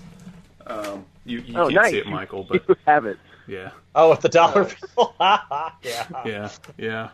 [0.66, 1.90] Um, you you Oh, can't nice.
[1.92, 3.18] see it, Michael, but you have it.
[3.46, 4.64] yeah, Oh, with the dollar
[4.96, 5.14] bill.
[5.20, 5.70] yeah.
[6.24, 7.08] yeah, yeah.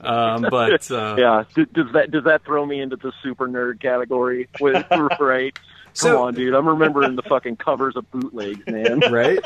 [0.00, 1.44] Um, but uh, Yeah.
[1.72, 4.48] Does that does that throw me into the super nerd category?
[4.60, 4.86] With,
[5.18, 5.58] right.
[5.98, 6.54] Come on, dude.
[6.54, 9.00] I'm remembering the fucking covers of bootlegs, man.
[9.10, 9.40] right,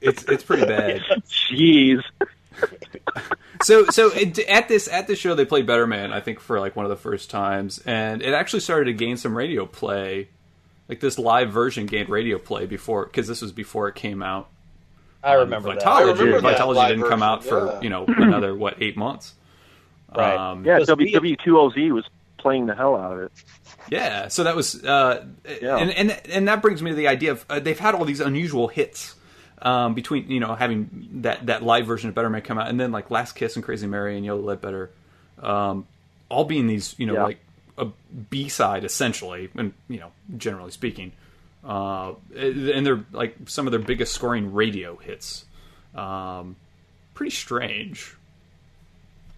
[0.00, 1.00] it's it's pretty bad.
[1.26, 2.02] Jeez.
[3.62, 6.60] So so it, at this at this show they played Better Man I think for
[6.60, 10.28] like one of the first times and it actually started to gain some radio play
[10.88, 14.48] like this live version gained radio play before because this was before it came out
[15.24, 15.82] I remember that.
[15.82, 17.80] Vitalogy I remember that Vitalogy didn't come version, out for yeah.
[17.80, 19.34] you know another what eight months
[20.16, 20.36] Right.
[20.36, 22.04] um, Yeah, W two O Z was
[22.38, 23.32] playing the hell out of it.
[23.90, 25.26] Yeah, so that was, uh,
[25.60, 25.76] Yeah.
[25.76, 28.20] and and and that brings me to the idea of uh, they've had all these
[28.20, 29.16] unusual hits
[29.62, 32.78] um, between you know having that that live version of Better Man come out, and
[32.78, 34.90] then like Last Kiss and Crazy Mary and Yellow Ledbetter,
[35.42, 35.86] um,
[36.28, 37.22] all being these you know Yeah.
[37.24, 37.38] like
[37.76, 37.86] a
[38.30, 41.12] B side essentially, and you know generally speaking,
[41.64, 45.44] uh, and they're like some of their biggest scoring radio hits.
[45.94, 46.56] Um,
[47.14, 48.14] pretty strange.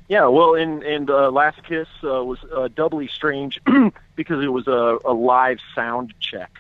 [0.09, 3.61] Yeah, well, and and uh, Last Kiss uh, was uh, doubly strange
[4.17, 6.51] because it was a, a live sound check.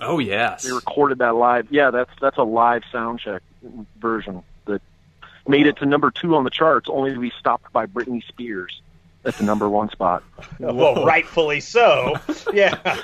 [0.00, 1.68] Oh yes, They recorded that live.
[1.70, 3.42] Yeah, that's that's a live sound check
[4.00, 4.82] version that
[5.46, 8.80] made it to number two on the charts, only to be stopped by Britney Spears
[9.24, 10.22] at the number one spot.
[10.58, 12.14] Well, rightfully so.
[12.52, 12.78] Yeah.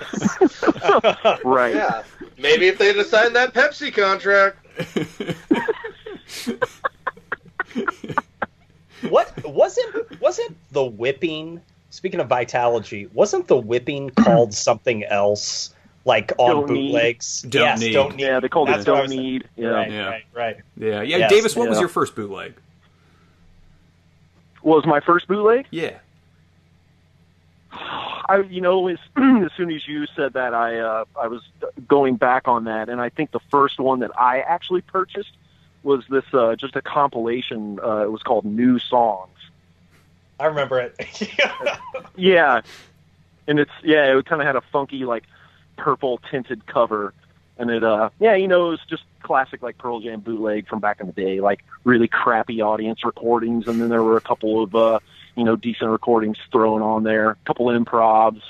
[1.45, 1.75] Right.
[1.75, 2.03] Yeah.
[2.39, 4.59] Maybe if they'd have signed that Pepsi contract.
[9.09, 11.61] what wasn't wasn't the whipping?
[11.91, 15.75] Speaking of Vitalogy, wasn't the whipping called something else?
[16.11, 16.89] Like on Don't Need.
[16.93, 17.43] bootlegs?
[17.43, 17.93] Don't yes, Need.
[17.93, 18.25] don't need.
[18.25, 19.49] Yeah, they called That's it Don't Need.
[19.57, 19.69] Yeah.
[19.69, 20.07] Right, Yeah.
[20.09, 20.57] right, right.
[20.77, 21.17] yeah, yeah.
[21.19, 22.55] Yes, Davis, what was your first bootleg?
[24.63, 25.67] Was my first bootleg?
[25.71, 25.99] Yeah.
[27.73, 31.43] I, you know, as, as soon as you said that, I uh, I was
[31.89, 35.31] going back on that, and I think the first one that I actually purchased
[35.83, 37.79] was this uh, just a compilation.
[37.83, 39.31] Uh, it was called New Songs.
[40.39, 40.97] I remember it.
[42.17, 42.61] Yeah,
[43.47, 45.25] and it's yeah, it kind of had a funky like
[45.83, 47.13] purple tinted cover,
[47.59, 50.81] and it uh yeah, you know, it was just classic like Pearl Jam bootleg from
[50.81, 54.63] back in the day, like really crappy audience recordings, and then there were a couple
[54.63, 54.99] of uh
[55.37, 58.43] you know decent recordings thrown on there, a couple of improvs.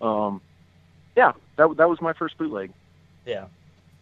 [0.00, 0.40] Um,
[1.16, 2.72] yeah, that that was my first bootleg.
[3.26, 3.46] yeah.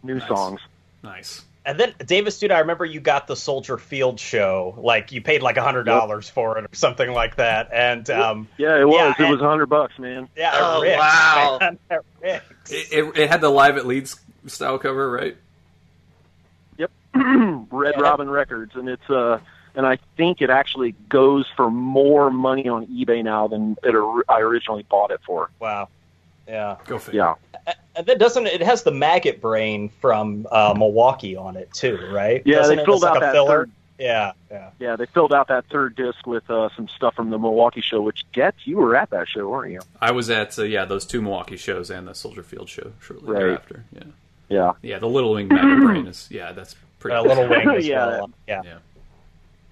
[0.02, 0.28] New Nice.
[0.28, 0.60] songs.
[1.02, 1.44] Nice.
[1.66, 4.74] And then Davis, dude, I remember you got the Soldier Field show.
[4.78, 7.68] Like you paid like a hundred dollars for it or something like that.
[7.72, 8.96] And um, Yeah, it was.
[8.96, 10.28] Yeah, it and- was a hundred bucks, man.
[10.36, 11.58] yeah, Oh, it wow.
[11.60, 11.78] man.
[12.22, 12.42] It.
[12.70, 15.36] It, it, it had the live at Leeds style cover, right?
[16.78, 16.90] Yep.
[17.70, 18.02] Red Yeah.
[18.02, 19.38] Robin Records, and it's uh,
[19.74, 24.24] and I think it actually goes for more money on eBay now than it or-
[24.28, 25.50] I originally bought it for.
[25.60, 25.88] Wow.
[26.48, 26.76] Yeah.
[26.86, 27.34] Go figure.
[27.66, 31.98] Yeah, And then doesn't it has the maggot brain from uh, Milwaukee on it too,
[32.10, 32.40] right?
[32.46, 32.56] yeah.
[32.56, 33.48] Doesn't they filled It's like out that filler.
[33.66, 33.70] third.
[33.98, 34.70] Yeah, yeah.
[34.78, 38.00] Yeah, they filled out that third disc with uh, some stuff from the Milwaukee show.
[38.00, 39.80] Which gets you were at that show, weren't you?
[40.00, 43.28] I was at uh, yeah those two Milwaukee shows and the Soldier Field show shortly
[43.30, 43.38] Right.
[43.40, 43.84] thereafter.
[43.92, 44.02] Yeah,
[44.48, 44.72] Yeah.
[44.80, 44.98] yeah.
[44.98, 47.18] The Little Wing Maggot Brain is yeah that's pretty.
[47.18, 48.06] A little wing as Yeah.
[48.06, 48.30] well.
[48.48, 48.62] Yeah.
[48.64, 48.78] Yeah.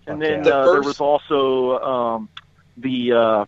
[0.06, 0.50] And then yeah.
[0.50, 2.28] uh, The there was also um,
[2.76, 3.44] the uh,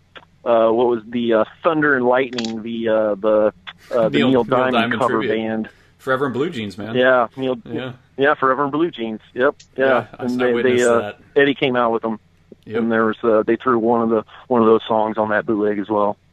[0.48, 3.52] uh, what was the uh, Thunder and Lightning, the uh, the
[3.90, 5.36] uh, the Neil- Neil, Neil Diamond, Diamond cover tribute.
[5.36, 5.68] band.
[5.98, 6.94] Forever in Blue Jeans, man.
[6.94, 7.58] Yeah, Neil.
[7.64, 7.92] yeah.
[8.16, 9.20] Yeah, Forever in Blue Jeans.
[9.34, 9.56] Yep.
[9.76, 9.84] Yeah.
[9.86, 11.18] Yeah, I- and I they, witnessed they uh, that.
[11.36, 12.18] Eddie came out with them,
[12.64, 12.78] Yep.
[12.78, 15.44] and there was uh, they threw one of the one of those songs on that
[15.46, 16.16] bootleg as well.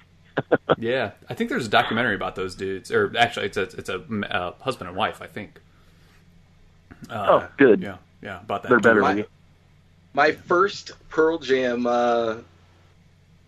[0.77, 4.03] Yeah, I think there's a documentary about those dudes, or actually, it's a it's a
[4.31, 5.59] uh, husband and wife, I think.
[7.09, 7.81] Uh, Oh, good.
[7.81, 8.69] Yeah, yeah, about that.
[8.69, 9.25] They're better My-
[10.13, 12.37] My first Pearl Jam uh,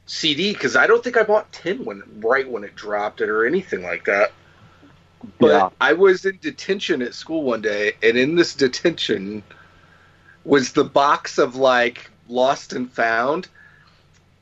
[0.10, 3.46] CD, because I don't think I bought 10 when right when it dropped it or
[3.46, 4.32] anything like that.
[5.38, 5.70] But Yeah.
[5.80, 9.44] I was in detention at school one day, and in this detention
[10.44, 13.50] was the box of like Lost and Found.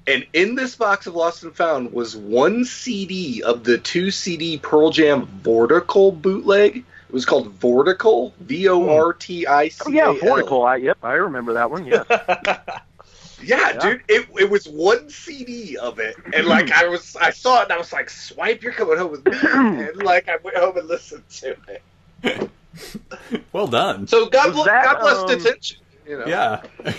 [0.08, 4.58] And in this box of Lost and Found was one CD of the two CD
[4.58, 6.78] Pearl Jam Vortical bootleg.
[6.78, 9.84] It was called Vortical, V O R T I C.
[9.86, 10.66] Oh yeah, Vortical.
[10.66, 11.86] I yep, I remember that one.
[11.86, 12.04] Yeah.
[13.48, 13.80] Yeah, Yeah.
[13.80, 17.64] dude, it, it was one CD of it, and like I was, I saw it,
[17.64, 20.78] and I was like, "Swipe, you're coming home with me," and like I went home
[20.78, 22.50] and listened to it.
[23.54, 24.08] Well done.
[24.08, 25.78] So God, Was bless, that, God bless um, detention.
[26.06, 26.62] You know, Yeah.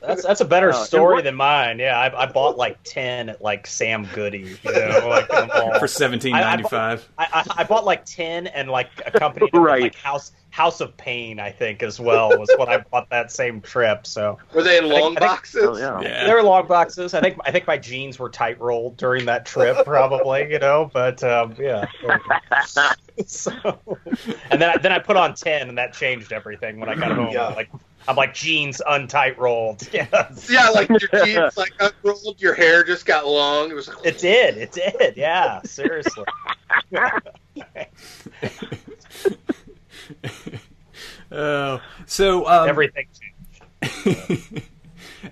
[0.00, 1.78] That's that's a better uh, story than mine.
[1.78, 6.32] Yeah, I, I, bought like ten at like Sam Goody, you know, like for seventeen
[6.32, 7.08] ninety five.
[7.18, 9.82] I, I, I, bought like ten and like a company right.
[9.82, 13.60] like House House of Pain, I think, as well was what I bought that same
[13.60, 14.06] trip.
[14.06, 15.62] So were they in long think, boxes?
[15.62, 16.00] Think, oh, yeah.
[16.00, 16.26] yeah.
[16.26, 17.12] they were long boxes.
[17.12, 20.90] I think I think my jeans were tight rolled during that trip, probably, you know.
[20.92, 21.86] But um, yeah.
[23.26, 23.52] so,
[24.50, 27.12] and then I, then I put on ten, and that changed everything when I got
[27.12, 27.32] home.
[27.32, 27.48] Yeah.
[27.48, 27.70] Like
[28.06, 29.88] I'm like jeans untight rolled.
[29.92, 30.50] Yes.
[30.54, 33.70] Yeah, like your jeans like unrolled, your hair just got long.
[33.70, 33.88] It was.
[33.88, 34.56] Like, it did.
[34.58, 35.16] It did.
[35.16, 35.62] Yeah.
[35.62, 36.24] Seriously.
[41.32, 43.06] oh, so um, everything
[43.82, 44.62] changed.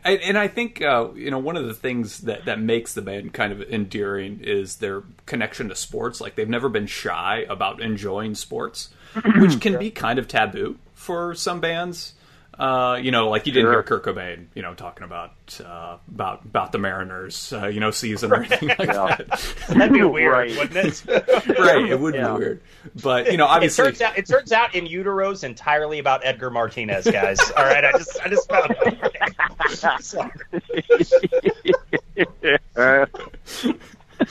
[0.04, 3.02] and, and, I think uh, you know one of the things that that makes the
[3.02, 6.20] band kind of endearing is their connection to sports.
[6.20, 8.90] Like they've never been shy about enjoying sports,
[9.37, 12.14] which can be kind of taboo for some bands.
[12.58, 13.72] Uh, you know, like you didn't sure.
[13.72, 15.32] hear Kurt Cobain, you know, talking about
[15.64, 19.16] uh, about about the Mariners, uh, you know, season or anything like yeah.
[19.16, 19.54] that.
[19.68, 20.56] That'd be weird, right.
[20.58, 21.02] wouldn't it?
[21.58, 22.28] right, it would yeah.
[22.28, 22.60] be weird.
[23.02, 26.50] But you know, obviously, it turns out it turns out in utero's entirely about Edgar
[26.50, 27.40] Martinez, guys.
[27.56, 28.76] All right, I just I just found.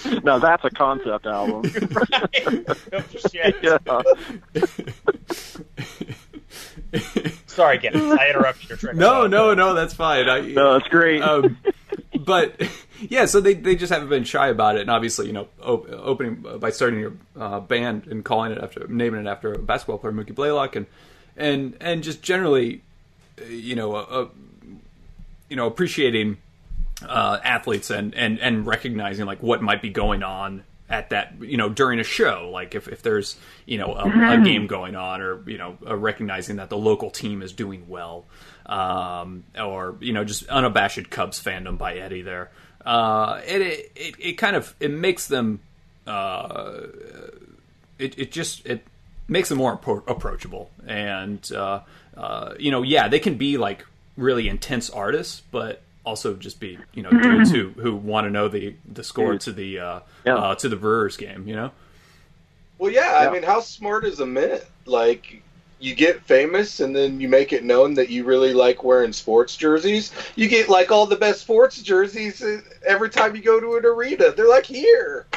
[0.23, 1.63] now that's a concept album.
[2.11, 3.83] right.
[3.87, 4.05] Oh,
[7.47, 8.97] Sorry, again, I interrupted your train.
[8.97, 10.29] No, no, no, that's fine.
[10.29, 11.21] I, no, that's great.
[11.21, 11.57] Um,
[12.25, 12.61] but
[12.99, 15.89] yeah, so they they just haven't been shy about it, and obviously, you know, op-
[15.89, 19.59] opening uh, by starting your uh, band and calling it after naming it after a
[19.59, 20.85] basketball player, Mookie Blaylock, and
[21.37, 22.81] and and just generally,
[23.41, 24.27] uh, you know, uh, uh,
[25.49, 26.37] you know, appreciating
[27.07, 31.57] uh, athletes and and and recognizing like what might be going on at that you
[31.57, 34.43] know during a show like if, if there's you know a, a mm-hmm.
[34.43, 38.25] game going on or you know recognizing that the local team is doing well
[38.65, 42.51] um, or you know just unabashed Cubs fandom by Eddie there
[42.85, 45.61] uh, it, it it kind of it makes them
[46.05, 46.81] uh,
[47.97, 48.85] it it just it
[49.29, 51.79] makes them more appro- approachable and uh,
[52.17, 53.85] uh, you know yeah they can be like
[54.17, 58.47] really intense artists but also just be you know dudes who who want to know
[58.47, 60.35] the the score to the uh, yeah.
[60.35, 61.47] uh, to the Brewers game.
[61.47, 61.71] You know.
[62.77, 63.29] Well, yeah, yeah.
[63.29, 64.67] I mean, how smart is a minute?
[64.85, 65.43] Like,
[65.79, 69.55] you get famous, and then you make it known that you really like wearing sports
[69.55, 70.11] jerseys.
[70.35, 73.85] You get like all the best sports jerseys uh, every time you go to an
[73.85, 74.31] arena.
[74.31, 75.27] They're like here.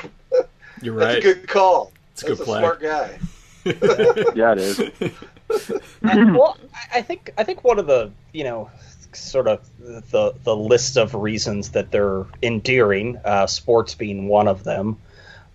[0.81, 1.15] You're right.
[1.15, 1.93] That's a good call.
[2.13, 2.61] It's a That's good play.
[2.61, 3.19] smart guy.
[4.35, 4.81] yeah, it is.
[6.03, 6.57] well,
[6.93, 8.71] I think I think one of the you know
[9.21, 14.65] sort of the the list of reasons that they're endearing, uh, sports being one of
[14.65, 14.99] them,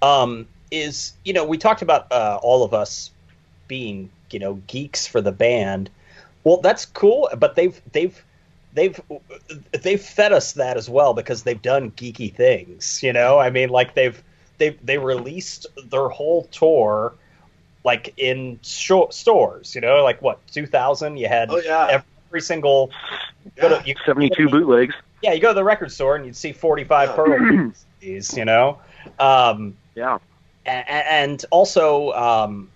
[0.01, 3.11] um, is you know we talked about uh, all of us
[3.67, 5.89] being you know geeks for the band.
[6.43, 8.23] Well, that's cool, but they've they've
[8.73, 8.99] they've
[9.71, 13.03] they've fed us that as well because they've done geeky things.
[13.03, 14.21] You know, I mean, like they've
[14.57, 17.13] they they released their whole tour
[17.83, 19.75] like in stores.
[19.75, 21.17] You know, like what 2000?
[21.17, 21.87] You had oh, yeah.
[21.89, 22.91] every, every single
[23.67, 24.95] to, you, 72 you, bootlegs.
[25.21, 27.15] Yeah, you go to the record store and you'd see 45 yeah.
[27.15, 28.79] Pearl these, you know?
[29.19, 30.19] Um, yeah.
[30.65, 32.69] And, and also, um,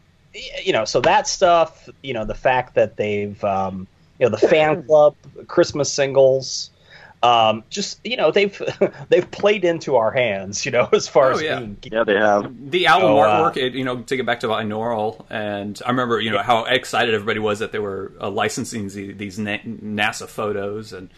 [0.63, 3.87] you know, so that stuff, you know, the fact that they've, um,
[4.19, 5.15] you know, the fan club,
[5.47, 6.71] Christmas singles,
[7.23, 8.61] um, just you know they've
[9.09, 11.59] they've played into our hands, you know, as far oh, as yeah.
[11.59, 13.57] being yeah they have the album oh, artwork.
[13.57, 16.65] Uh, it, you know, to get back to binaural, and I remember you know how
[16.65, 21.09] excited everybody was that they were uh, licensing these NASA photos and.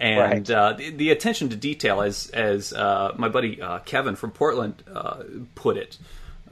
[0.00, 0.50] And right.
[0.50, 4.84] uh, the, the, attention to detail, as as uh, my buddy uh, Kevin from Portland
[4.94, 5.24] uh,
[5.56, 5.98] put it,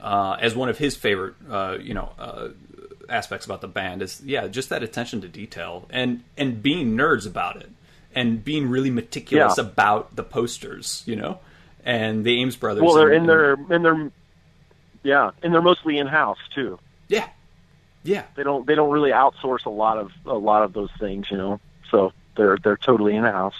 [0.01, 1.35] as one of his favorite,
[1.81, 2.11] you know,
[3.07, 7.25] aspects about the band is yeah, just that attention to detail and and being nerds
[7.25, 7.69] about it
[8.17, 9.63] and being really meticulous yeah.
[9.63, 11.39] about the posters, you know,
[11.85, 12.81] and the Ames brothers.
[12.81, 14.11] Well, they're and, in their in their
[15.03, 16.79] yeah, and they're mostly in house too.
[17.07, 17.29] Yeah,
[18.03, 18.23] yeah.
[18.35, 21.37] They don't they don't really outsource a lot of a lot of those things, you
[21.37, 21.59] know.
[21.91, 23.55] So they're they're totally in house.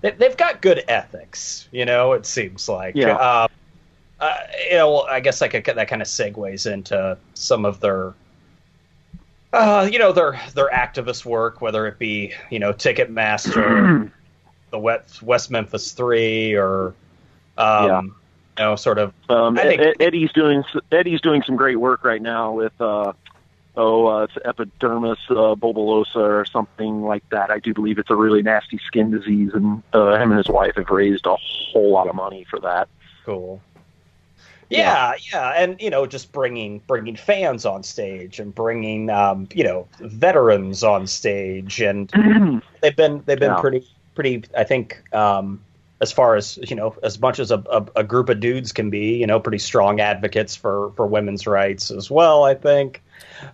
[0.00, 2.12] They, have got good ethics, you know.
[2.14, 3.16] It seems like yeah.
[3.16, 3.48] Uh,
[4.18, 4.36] uh,
[4.70, 8.14] you know, well, I guess like a, that kind of segues into some of their
[9.52, 14.10] uh, you know their their activist work, whether it be you know Ticketmaster,
[14.70, 16.94] the West West Memphis Three, or
[17.58, 18.00] um, yeah.
[18.00, 18.12] you
[18.58, 19.12] know sort of.
[19.28, 23.12] Um, think, Eddie's doing Eddie's doing some great work right now with uh,
[23.76, 27.50] oh uh, it's epidermis uh, bullosa or something like that.
[27.50, 30.76] I do believe it's a really nasty skin disease, and uh, him and his wife
[30.76, 32.88] have raised a whole lot of money for that.
[33.24, 33.60] Cool.
[34.78, 39.64] Yeah, yeah, and you know, just bringing bringing fans on stage and bringing um, you
[39.64, 42.10] know veterans on stage, and
[42.82, 43.60] they've been they've been Yeah.
[43.60, 44.44] pretty pretty.
[44.56, 45.60] I think um,
[46.00, 48.90] as far as you know, as much as a, a, a group of dudes can
[48.90, 52.44] be, you know, pretty strong advocates for for women's rights as well.
[52.44, 53.02] I think.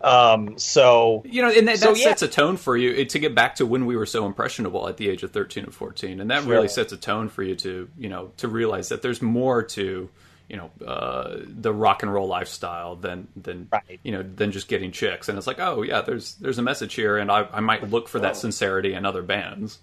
[0.02, 2.04] Um, so You know, and that, So, that yeah.
[2.04, 4.96] sets a tone for you to get back to when we were so impressionable at
[4.98, 6.20] the age of 13 and 14.
[6.20, 6.52] And that Sure.
[6.52, 10.11] really sets a tone for you to, you know, to realize that there's more to,
[10.48, 14.00] you know, uh, the rock and roll lifestyle than, than, Right.
[14.02, 15.28] you know, than just getting chicks.
[15.28, 17.18] And it's like, oh, yeah, there's, there's a message here.
[17.18, 19.78] And I, I might look for that sincerity in other bands.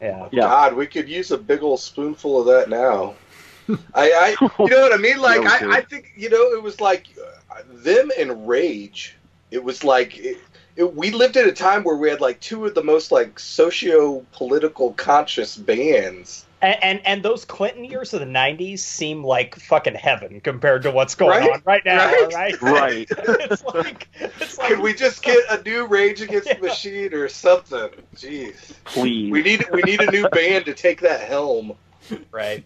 [0.00, 0.42] yeah, Yeah.
[0.42, 3.14] God, we could use a big old spoonful of that now.
[3.94, 5.18] I, I, you know what I mean?
[5.18, 5.70] Like, Yeah, we could.
[5.70, 7.08] I, I think, you know, it was like
[7.50, 9.16] uh, them and Rage.
[9.50, 10.38] It was like it,
[10.76, 13.38] it, we lived at a time where we had like two of the most like
[13.38, 16.45] socio-political conscious bands.
[16.66, 20.90] And, and and those Clinton years of the '90s seem like fucking heaven compared to
[20.90, 21.50] what's going Right?
[21.52, 22.10] on right now.
[22.28, 22.60] Right?
[22.60, 23.08] Right, Right.
[23.18, 27.28] it's like it's like Could we just get a new Rage Against the Machine or
[27.28, 27.90] something?
[28.16, 29.30] Jeez, Please.
[29.30, 31.72] we need we need a new band to take that helm.
[32.32, 32.64] right.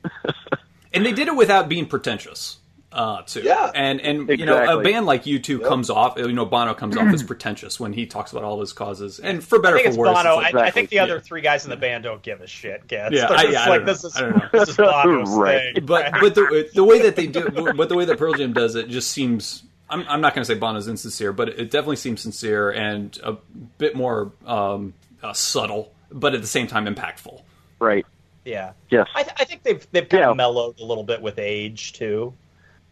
[0.93, 2.60] And they did it without being pretentious.
[2.93, 3.41] Uh, too.
[3.43, 3.71] Yeah.
[3.73, 5.69] and and you know a band like U2 Yep.
[5.69, 6.19] comes off.
[6.19, 9.45] You know, Bono comes off as pretentious when he talks about all his causes, and
[9.45, 10.41] for I better think or it's for worse, Bono.
[10.41, 11.05] it's like- I, I think the Yeah.
[11.05, 12.89] other three guys in the band don't give a shit.
[12.89, 13.15] Gets.
[13.15, 14.09] Yeah, I- just yeah, I like don't this know.
[14.09, 14.49] is I don't know.
[14.53, 15.75] this is Bono's Right.
[15.77, 15.87] thing.
[15.87, 18.75] but but the the way that they do, but the way that Pearl Jam does
[18.75, 19.63] it just seems.
[19.89, 23.37] I'm, I'm not going to say Bono's insincere, but it definitely seems sincere and a
[23.79, 27.43] bit more um, uh, subtle, but at the same time impactful.
[27.81, 28.07] Right.
[28.45, 29.09] yeah, Yes.
[29.17, 30.31] I, th- I think they've they've kind Yeah.
[30.31, 32.35] of mellowed a little bit with age too.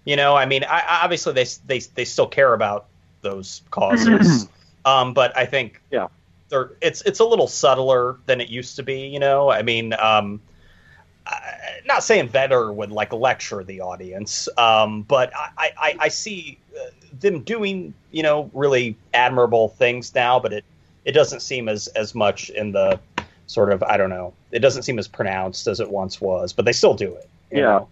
[0.04, 2.87] You know, I mean, I, I- obviously they they they still care about
[3.20, 4.48] those causes,
[4.84, 6.08] um, but I think Yeah.
[6.48, 9.08] they're it's it's a little subtler than it used to be.
[9.08, 10.40] You know, I mean, um,
[11.26, 11.40] I,
[11.87, 16.58] not saying Vedder would like lecture the audience, um, but I, I, I- I see
[16.74, 20.64] uh, them doing you know really admirable things now, but it
[21.04, 22.98] it doesn't seem as as much in the
[23.46, 24.32] sort of I don't know.
[24.52, 27.28] It doesn't seem as pronounced as it once was, but they still do it.
[27.50, 27.64] you Yeah.
[27.64, 27.88] know?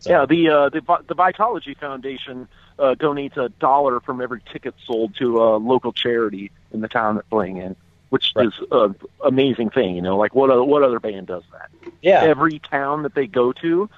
[0.00, 4.40] So- Yeah, the uh, the Vi- the Vitalogy Foundation uh, donates a dollar from every
[4.52, 7.76] ticket sold to a local charity in the town they're playing in,
[8.08, 8.46] which Right.
[8.46, 9.94] is an amazing thing.
[9.96, 11.68] You know, like what other, what other band does that?
[12.02, 13.88] yeah, Every town that they go to,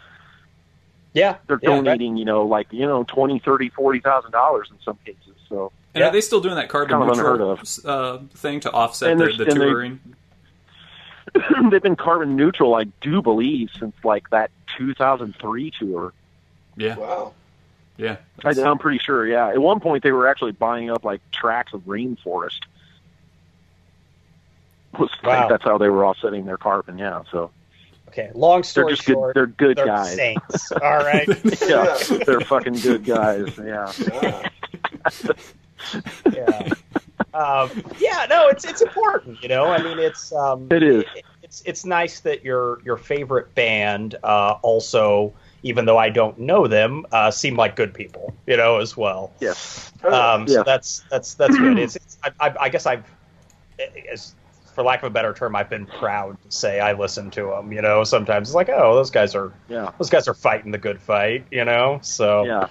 [1.14, 1.76] yeah, they're yeah, right.
[1.84, 2.16] donating.
[2.16, 5.18] You know, like you know, twenty, thirty, forty thousand dollars in some cases.
[5.48, 6.08] So And Yeah.
[6.08, 9.20] are they still doing that carbon Kind of neutral unheard uh, thing to offset And
[9.20, 10.00] the, the and they- touring?
[11.70, 16.12] they've been carbon neutral, I do believe, since like that 2003 tour.
[16.76, 17.32] yeah, Wow.
[17.96, 18.16] yeah.
[18.44, 19.26] I, I'm pretty sure.
[19.26, 22.60] Yeah, at one point they were actually buying up like tracts of rainforest.
[24.98, 25.38] Was I Wow.
[25.40, 26.98] think that's how they were offsetting their carbon.
[26.98, 27.50] Yeah, so
[28.08, 29.34] Okay, long story they're story just good.
[29.34, 30.14] They're good they're guys.
[30.14, 30.70] saints.
[30.72, 31.26] All right.
[31.66, 33.46] Yeah, they're fucking good guys.
[33.56, 34.42] Yeah, Wow.
[36.32, 36.68] yeah.
[37.34, 39.66] Um, yeah, no, it's it's important, you know.
[39.66, 41.04] I mean, it's um, It is.
[41.42, 45.32] it's it's nice that your your favorite band uh, also,
[45.62, 49.32] even though I don't know them, uh, seem like good people, you know, as well.
[49.40, 51.78] yes, Um, So that's that's that's good.
[51.78, 53.04] It's, it's I, I, I guess I've,
[54.10, 54.34] as,
[54.74, 57.72] for lack of a better term, I've been proud to say I listen to them.
[57.72, 60.78] You know, sometimes it's like, oh, those guys are yeah, those guys are fighting the
[60.78, 61.46] good fight.
[61.50, 62.68] You know, so yeah.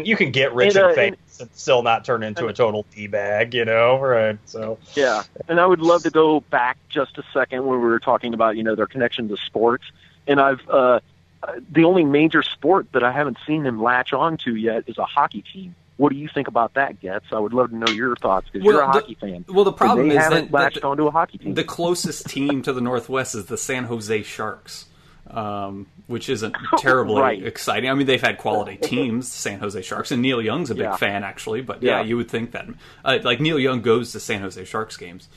[0.00, 2.46] You can you can get rich And, and, uh, famous and still not turn into
[2.46, 3.54] a total d bag.
[3.54, 4.38] You know, right?
[4.46, 7.98] So Yeah, and I would love to go back just a second when we were
[8.00, 9.84] talking about you know their connection to sports,
[10.26, 11.00] and I've uh,
[11.42, 14.96] uh, the only major sport that I haven't seen them latch on to yet is
[14.98, 15.74] a hockey team.
[15.96, 17.26] What do you think about that, Getz?
[17.30, 19.44] I would love to know your thoughts because Well, you're a the- hockey fan.
[19.48, 21.54] Well, the problem and they is haven't that, latched that onto a hockey team.
[21.54, 24.86] the closest team to the Northwest is the San Jose Sharks,
[25.30, 27.42] um, which isn't terribly Right.
[27.44, 27.90] exciting.
[27.90, 30.96] I mean, they've had quality teams, San Jose Sharks, and Neil Young's a big Yeah.
[30.96, 31.60] fan actually.
[31.62, 32.04] But yeah, Yeah.
[32.06, 32.66] you would think that
[33.04, 35.28] uh, like Neil Young goes to San Jose Sharks games,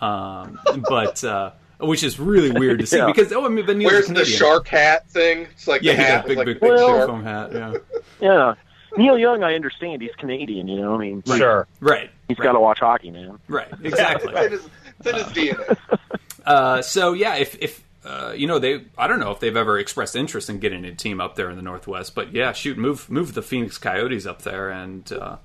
[0.00, 3.06] um, but uh, which is really weird to see Yeah.
[3.06, 5.42] because oh, I mean, but Neil's a Where's the shark hat thing?
[5.52, 7.52] It's like Yeah, the he hat got a big, big, like, big Well- foam hat.
[7.52, 7.74] Yeah,
[8.20, 8.54] yeah,
[8.96, 10.68] Neil Young, I understand he's Canadian.
[10.68, 11.66] You know, I mean, sure.
[11.80, 13.38] right, he's right, got to watch hockey, man.
[13.48, 14.32] right, exactly.
[14.34, 14.68] It's in his,
[15.00, 15.98] it's in his DNA.
[16.46, 19.78] Uh, so yeah, if if uh, you know they, I don't know if they've ever
[19.78, 23.10] expressed interest in getting a team up there in the Northwest, but yeah, shoot, move
[23.10, 25.36] move the Phoenix Coyotes up there, and uh,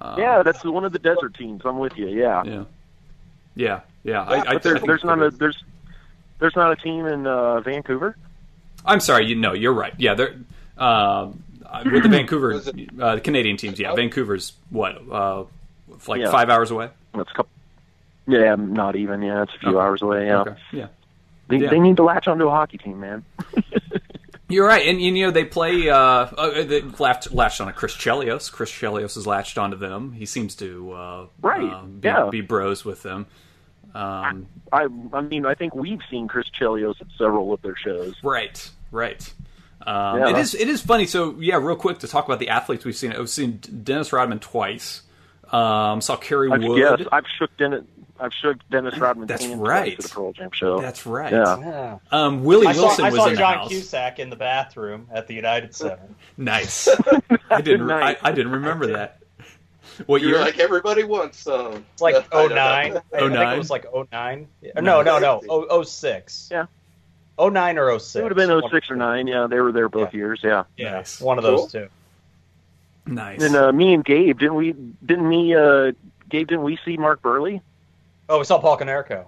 [0.00, 1.62] uh, yeah, that's one of the desert teams.
[1.64, 2.08] I'm with you.
[2.08, 2.64] Yeah, yeah,
[3.54, 4.22] yeah, yeah.
[4.22, 5.62] I, I, but there's I there's not a there's
[6.38, 8.16] there's not a team in uh, Vancouver.
[8.84, 9.94] I'm sorry, you know, you're right.
[9.98, 10.36] Yeah, they're
[10.78, 11.42] um,
[11.84, 13.78] with the Vancouver Was it- uh, Canadian teams.
[13.80, 15.44] Yeah, Vancouver's what uh,
[16.06, 16.30] like Yeah.
[16.30, 16.90] five hours away.
[17.14, 17.50] That's a couple.
[18.28, 19.22] Yeah, not even.
[19.22, 19.78] Yeah, it's a few Okay.
[19.78, 20.26] hours away.
[20.26, 20.86] Yeah, Okay, yeah.
[21.48, 21.70] They, Yeah.
[21.70, 23.24] they need to latch onto a hockey team, man.
[24.48, 25.88] You're right, and you know they play.
[25.88, 28.50] Uh, uh, they latched, latched on a Chris Chelios.
[28.52, 30.12] Chris Chelios has latched onto them.
[30.12, 32.28] He seems to uh, right, uh, be, yeah.
[32.30, 33.26] be bros with them.
[33.92, 38.14] Um, I, I mean, I think we've seen Chris Chelios at several of their shows.
[38.22, 39.32] Right, right.
[39.84, 40.28] Um, Yeah.
[40.30, 40.54] It is.
[40.54, 41.06] It is funny.
[41.06, 43.12] So yeah, real quick to talk about the athletes we've seen.
[43.14, 45.02] I've seen Dennis Rodman twice.
[45.50, 46.78] Um, saw Kerry I've, Wood.
[46.78, 47.84] yes, I've shook Dennis.
[48.18, 49.26] I've shook Dennis Rodman.
[49.26, 49.94] That's right.
[49.96, 50.80] twice At the Pearl Jam show.
[50.80, 51.32] That's right.
[51.32, 51.58] Yeah.
[51.58, 51.98] Yeah.
[52.10, 53.68] Um, Willie I saw, Wilson I was saw in the John house.
[53.68, 56.00] Cusack in the bathroom at the United Center.
[56.38, 56.88] Nice.
[57.50, 57.86] I didn't.
[57.86, 58.16] Nice.
[58.22, 59.18] I, I didn't remember that.
[60.04, 60.40] What You're year?
[60.40, 61.86] like everybody wants some.
[61.94, 62.58] It's like I don't 09.
[62.58, 62.86] I,
[63.16, 64.48] I think it was like 09.
[64.60, 64.80] Yeah.
[64.80, 65.40] No, no, no.
[65.48, 66.48] Oh, 06.
[66.52, 66.66] Yeah.
[67.38, 68.16] 09 or 06.
[68.16, 69.26] It would have been 06 or 9.
[69.26, 70.18] Yeah, they were there both Yeah.
[70.18, 70.40] years.
[70.42, 70.64] Yeah.
[70.76, 71.20] Yeah, Nice.
[71.20, 71.56] one of Cool.
[71.58, 71.88] those two.
[73.06, 73.42] nice.
[73.42, 74.72] And uh, me and Gabe didn't we?
[74.72, 75.54] Didn't me?
[75.54, 75.92] Uh,
[76.28, 77.60] Gabe didn't we see Mark Buehrle?
[78.28, 79.24] Oh, we saw Paul Konerko.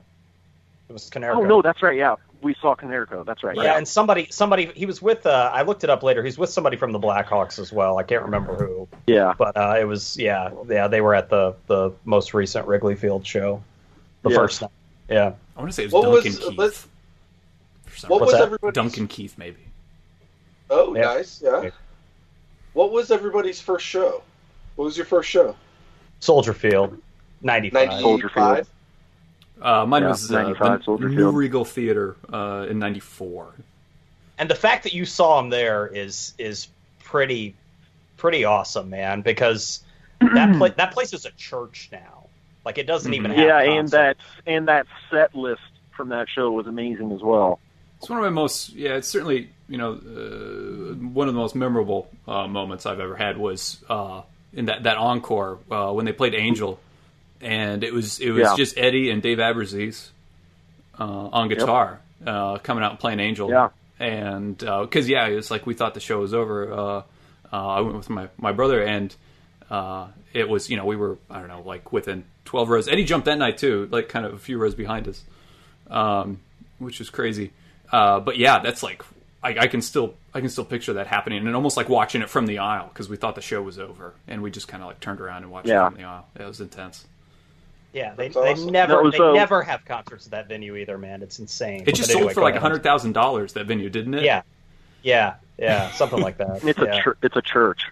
[0.88, 1.36] It was Konerko.
[1.36, 1.96] Oh no, that's right.
[1.96, 3.24] Yeah, we saw Konerko.
[3.24, 3.56] That's right.
[3.56, 5.26] Yeah, and somebody, somebody, he was with.
[5.26, 6.24] Uh, I looked it up later.
[6.24, 7.98] He's with somebody from the Blackhawks as well.
[7.98, 9.34] I can't remember who, yeah.
[9.38, 10.88] but uh, it was yeah, yeah.
[10.88, 13.62] They were at the the most recent Wrigley Field show,
[14.22, 14.36] the Yeah.
[14.36, 14.70] first night.
[15.10, 16.58] Yeah, I want to say it was What Duncan was- Keith.
[16.58, 16.86] let's-
[18.08, 18.42] What What's was that?
[18.46, 18.74] everybody's?
[18.74, 19.60] Duncan Keith, maybe.
[20.70, 21.02] Oh, Yeah.
[21.02, 21.40] nice.
[21.42, 21.70] Yeah.
[22.74, 24.22] What was everybody's first show?
[24.76, 25.56] What was your first show?
[26.20, 26.96] Soldier Field,
[27.42, 28.00] ninety five.
[28.00, 28.66] Soldier Field.
[29.60, 29.82] Ninety-five.
[29.82, 33.54] Uh, mine Yeah, was uh, the New Regal Theater uh, in '94.
[34.38, 36.68] And the fact that you saw him there is is
[37.04, 37.56] pretty
[38.16, 39.22] pretty awesome, man.
[39.22, 39.82] Because
[40.20, 42.26] that pla- that place is a church now.
[42.64, 43.38] Like it doesn't even have.
[43.38, 45.62] Yeah, and that and that set list
[45.96, 47.58] from that show was amazing as well.
[47.98, 51.56] It's one of my most, yeah, it's certainly, you know, uh, one of the most
[51.56, 56.12] memorable uh, moments I've ever had was uh, in that, that encore uh, when they
[56.12, 56.78] played Angel,
[57.40, 58.56] and it was it was Yeah.
[58.56, 60.08] just Eddie and Dave Abbruzzese
[60.98, 63.50] uh, on guitar uh, coming out and playing Angel.
[63.50, 63.68] Yeah.
[64.00, 66.72] and because yeah, it's like we thought the show was over.
[66.72, 67.02] Uh,
[67.52, 69.14] uh, I went with my my brother, and
[69.70, 72.88] uh, it was you know we were I don't know like within twelve rows.
[72.88, 75.22] Eddie jumped that night too, like kind of a few rows behind us,
[75.90, 76.40] um,
[76.78, 77.52] which was crazy.
[77.90, 79.02] Uh, but yeah, that's like
[79.42, 82.28] I, I can still I can still picture that happening, and almost like watching it
[82.28, 84.88] from the aisle because we thought the show was over, and we just kind of
[84.88, 85.86] like turned around and watched Yeah.
[85.86, 86.26] it from the aisle.
[86.38, 87.06] It was intense.
[87.92, 88.70] Yeah, they, That's they awesome.
[88.72, 91.22] never was, they uh, never have concerts at that venue either, man.
[91.22, 91.84] It's insane.
[91.86, 92.62] It just But sold anyway, for like ahead.
[92.62, 94.22] hundred thousand dollars that venue, didn't it?
[94.24, 94.42] Yeah,
[95.02, 96.62] yeah, yeah, something like that.
[96.64, 96.84] It's yeah.
[96.98, 97.82] a chur- it's a church.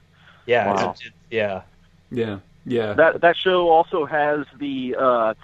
[0.46, 0.90] Yeah, Wow.
[0.90, 1.62] it's a- it- yeah.
[2.10, 2.92] yeah, yeah.
[2.92, 5.34] That that show also has the uh,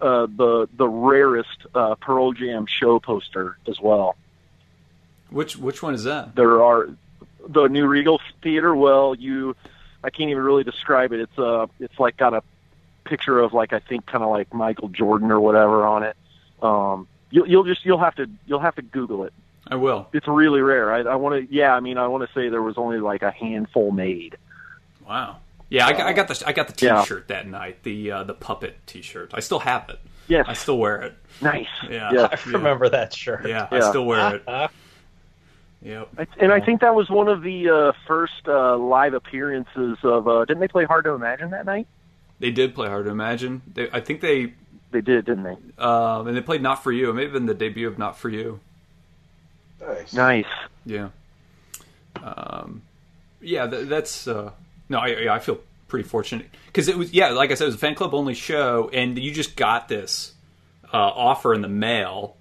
[0.00, 4.16] uh, the the rarest uh, Pearl Jam show poster as well.
[5.30, 6.34] which which one is that?
[6.34, 6.88] There are
[7.48, 8.74] the New Regal Theater.
[8.74, 9.56] Well, you
[10.04, 11.20] I can't even really describe it.
[11.20, 12.42] It's uh it's like got a
[13.12, 16.16] picture of like I think kind of like Michael Jordan or whatever on it.
[16.62, 19.32] Um, you'll you'll just you'll have to you'll have to Google it.
[19.68, 20.08] I will.
[20.14, 20.92] It's really rare.
[20.92, 21.74] I, I want to yeah.
[21.74, 24.36] I mean I want to say there was only like a handful made.
[25.06, 25.36] Wow.
[25.68, 27.82] Yeah, I, got- I got the I got the T-shirt that night.
[27.82, 29.30] The uh, the puppet T-shirt.
[29.34, 29.98] I still have it.
[30.28, 31.14] Yes, I still wear it.
[31.42, 31.66] nice.
[31.90, 32.10] Yeah.
[32.12, 32.28] Yeah.
[32.32, 33.46] I remember that shirt.
[33.46, 34.42] Yeah, I still wear it.
[34.48, 34.68] Uh,
[35.84, 36.08] Yep.
[36.18, 40.28] I- And I think that was one of the uh, first uh, live appearances of.
[40.28, 41.86] Uh, didn't they play Hard to Imagine that night?
[42.42, 43.62] They did play Hard to Imagine.
[43.72, 44.54] They, I think they
[44.90, 45.56] They did, didn't they?
[45.82, 47.08] um, and they played Not for You.
[47.10, 48.58] It may have been the debut of Not for You.
[49.80, 50.12] Nice.
[50.12, 50.44] Nice.
[50.84, 51.10] Yeah.
[52.20, 52.82] Um,
[53.40, 54.50] yeah, th- that's uh,
[54.88, 54.98] no.
[54.98, 57.78] I, I feel pretty fortunate because it was yeah, like I said, it was a
[57.78, 60.32] fan club only show, and you just got this
[60.92, 62.36] uh, offer in the mail,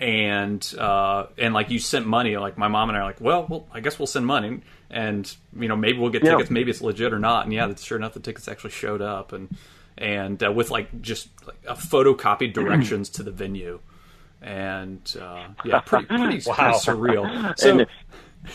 [0.00, 2.36] and uh, and like you sent money.
[2.36, 4.60] Like my mom and I are like, well, well, I guess we'll send money,
[4.90, 6.32] and you know maybe we'll get Yeah.
[6.32, 7.44] tickets, maybe it's legit or not.
[7.44, 9.48] And yeah, sure enough, the tickets actually showed up, and
[9.98, 13.80] and uh, with like just like a photocopied directions to the venue.
[14.42, 16.54] And uh, yeah, pretty pretty, Wow.
[16.54, 17.58] pretty surreal.
[17.58, 17.86] So, and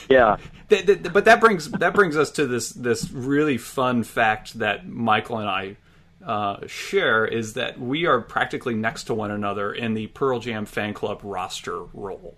[0.09, 0.37] yeah,
[0.69, 4.87] Th- th- but that brings that brings us to this this really fun fact that
[4.87, 5.77] Michael and I
[6.25, 10.65] uh, share is that we are practically next to one another in the Pearl Jam
[10.65, 12.35] fan club roster role.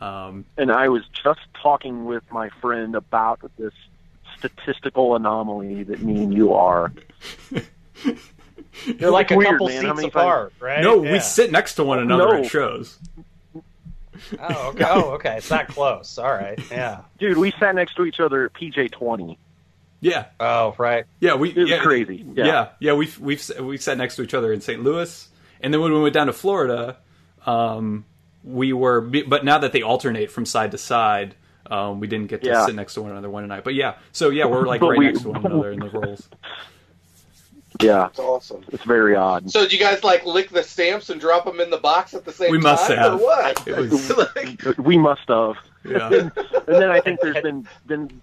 [0.00, 3.72] Um, and I was just talking with my friend about this
[4.38, 6.92] statistical anomaly that me and you are.
[8.98, 9.76] You're like a Weird, couple man.
[9.84, 10.82] How seats many apart, right?
[10.82, 11.12] no, Yeah.
[11.14, 12.44] we sit next to one another No.
[12.44, 12.98] at shows.
[14.40, 14.84] Oh, okay.
[14.86, 15.36] Oh, okay.
[15.38, 16.18] It's that close.
[16.18, 16.58] All right.
[16.70, 17.00] Yeah.
[17.18, 19.38] Dude, we sat next to each other at PJ twenty.
[20.00, 21.06] Yeah, Oh, right.
[21.18, 22.24] yeah, we It was yeah, crazy.
[22.34, 22.68] Yeah, Yeah.
[22.78, 24.80] yeah, we've we've we sat next to each other in St.
[24.82, 25.28] Louis,
[25.60, 26.98] and then when we went down to Florida,
[27.46, 28.04] um,
[28.44, 29.00] we were.
[29.00, 31.34] But now that they alternate from side to side,
[31.70, 32.66] um, we didn't get to Yeah.
[32.66, 33.64] sit next to one another one night.
[33.64, 36.28] But yeah, so yeah, we're like right we- next to one another in the roles.
[37.80, 38.64] Yeah, it's awesome.
[38.72, 39.50] it's very odd.
[39.52, 42.24] So did you guys like lick the stamps and drop them in the box at
[42.24, 43.20] the same We time, must have.
[43.20, 43.68] or what?
[43.68, 45.54] It was- Like- We must have.
[45.84, 46.06] Yeah.
[46.08, 46.32] and,
[46.66, 48.20] and then I think there's been been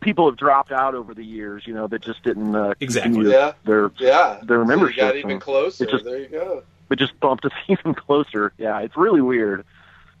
[0.00, 3.30] people have dropped out over the years, you know, that just didn't uh, Exactly.
[3.30, 3.52] Yeah.
[3.64, 4.38] their Yeah.
[4.42, 5.84] Their So you membership, got even closer.
[5.86, 6.62] just- there you go.
[6.88, 8.52] But just bumped us even closer.
[8.58, 9.64] Yeah, it's really weird.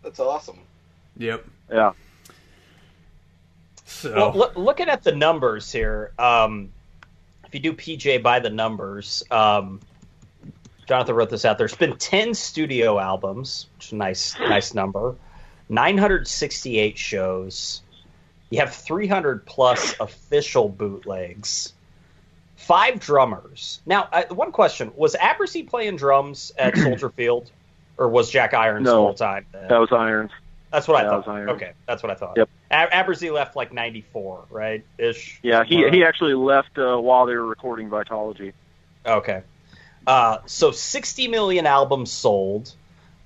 [0.02, 0.58] That's awesome.
[1.16, 1.44] Yep.
[1.70, 1.92] Yeah.
[3.84, 6.72] So Well, look, looking at the numbers here, um,
[7.46, 9.80] if you do PJ by the numbers, um,
[10.86, 11.58] Jonathan wrote this out.
[11.58, 15.16] There's been 10 studio albums, which is a nice, nice number.
[15.68, 17.82] 968 shows.
[18.50, 21.72] You have 300 plus official bootlegs.
[22.66, 23.80] Five drummers.
[23.86, 27.50] Now, uh, one question: Was Abbruzzese playing drums at Soldier Field,
[27.98, 29.06] or was Jack Irons No.
[29.06, 29.46] full time?
[29.52, 30.30] That was Irons.
[30.72, 31.26] That's what I that thought.
[31.26, 31.50] was Irons.
[31.52, 32.36] Okay, that's what I thought.
[32.36, 32.48] Yep.
[32.70, 34.84] A- Abbruzzese left like '94, right?
[34.98, 35.38] Ish.
[35.42, 38.52] Yeah, he he actually left uh, while they were recording Vitalogy.
[39.06, 39.42] Okay.
[40.06, 42.72] Uh, so 60 million albums sold,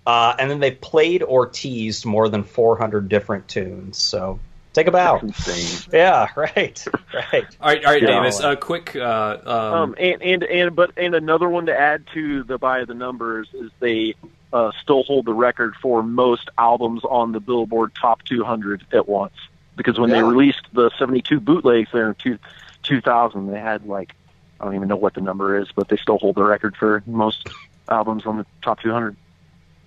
[0.06, 3.98] uh, and then they played or teased more than 400 different tunes.
[3.98, 4.38] So
[4.78, 5.18] take a bow.
[5.22, 5.88] That's insane.
[5.92, 7.56] Yeah, right, right.
[7.60, 8.08] all right, all right, Yeah.
[8.08, 8.40] Davis.
[8.40, 8.94] A quick.
[8.96, 12.84] Uh, um, Um, and, and and but and another one to add to the by
[12.84, 14.14] the numbers is they
[14.52, 19.34] uh, still hold the record for most albums on the Billboard Top 200 at once.
[19.76, 22.38] Because when they released the 72 bootlegs there in two,
[22.82, 24.14] 2000, they had like
[24.60, 27.02] I don't even know what the number is, but they still hold the record for
[27.06, 27.48] most
[27.88, 29.16] albums on the top 200.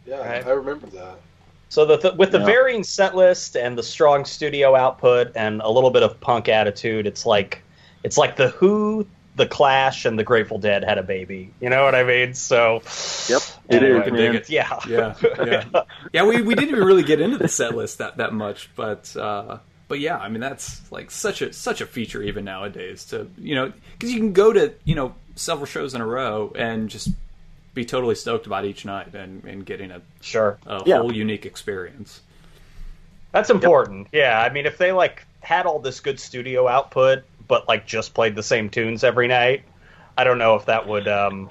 [0.05, 0.45] Yeah, Right.
[0.45, 1.19] I remember that.
[1.71, 2.45] So the, th- with the Yeah.
[2.45, 7.07] varying set list and the strong studio output and a little bit of punk attitude,
[7.07, 7.63] it's like
[8.03, 11.53] it's like the Who, the Clash, and the Grateful Dead had a baby.
[11.61, 12.33] You know what I mean?
[12.33, 12.81] So
[13.29, 14.41] Yep, it anyway, is, man.
[14.49, 15.15] Yeah, yeah,
[15.45, 16.23] yeah, yeah.
[16.25, 19.59] We we didn't even really get into the set list that that much, but uh,
[19.87, 23.55] but yeah, I mean that's like such a such a feature even nowadays to you
[23.55, 27.11] know because you can go to you know several shows in a row and just
[27.73, 30.57] be totally stoked about each night and, and getting a, sure.
[30.65, 30.97] a Yeah.
[30.97, 32.21] whole unique experience.
[33.31, 34.07] That's important.
[34.11, 38.13] Yeah, I mean, if they like had all this good studio output, but like just
[38.13, 39.63] played the same tunes every night,
[40.17, 41.07] I don't know if that would.
[41.07, 41.49] um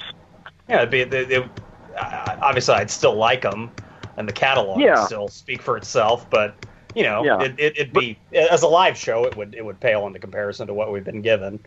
[0.69, 1.01] Yeah, it'd be.
[1.01, 1.51] It, it,
[1.99, 3.71] obviously, I'd still like them,
[4.19, 5.05] and the catalog would Yeah.
[5.07, 6.29] still speak for itself.
[6.29, 6.55] But
[6.95, 7.41] you know, Yeah.
[7.43, 10.67] it, it, it'd be as a live show, it would it would pale into comparison
[10.67, 11.59] to what we've been given.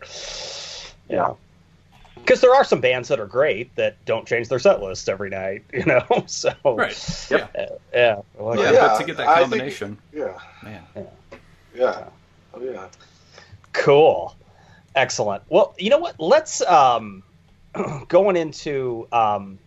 [1.10, 1.34] Yeah.
[2.16, 5.30] Because there are some bands that are great that don't change their set list every
[5.30, 6.06] night, you know.
[6.28, 7.28] So Right.
[7.30, 7.52] Yep.
[7.56, 7.62] Yeah.
[7.62, 8.22] uh, yeah.
[8.36, 10.84] Well, Yeah, Yeah, but to get that I think- combination, Yeah, man.
[11.76, 12.08] yeah,
[12.54, 12.88] oh yeah.
[13.74, 14.36] Cool.
[14.96, 15.44] Excellent.
[15.50, 16.20] Well, you know what?
[16.20, 17.24] Let's um
[18.08, 19.58] going into um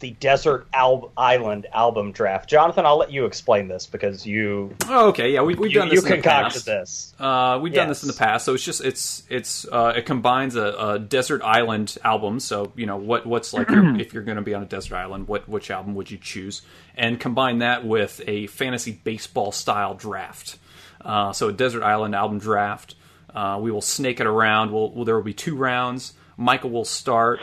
[0.00, 2.48] the Desert Al- Island album draft.
[2.50, 5.32] Jonathan, I'll let you explain this because you Oh, okay.
[5.32, 6.66] Yeah, we, we've you, done you this in the concocted past.
[6.66, 7.14] this.
[7.18, 10.56] Uh, we've done this in the past, so it's just it's it's uh, it combines
[10.56, 12.40] a, a desert island album.
[12.40, 14.96] So you know what what's like your, if you're going to be on a desert
[14.96, 16.62] island, what which album would you choose?
[16.96, 20.58] And combine that with a fantasy baseball style draft.
[21.02, 22.94] Uh, so a desert island album draft.
[23.34, 24.72] Uh, we will snake it around.
[24.72, 26.14] We'll, well, there will be two rounds.
[26.36, 27.38] Michael will start,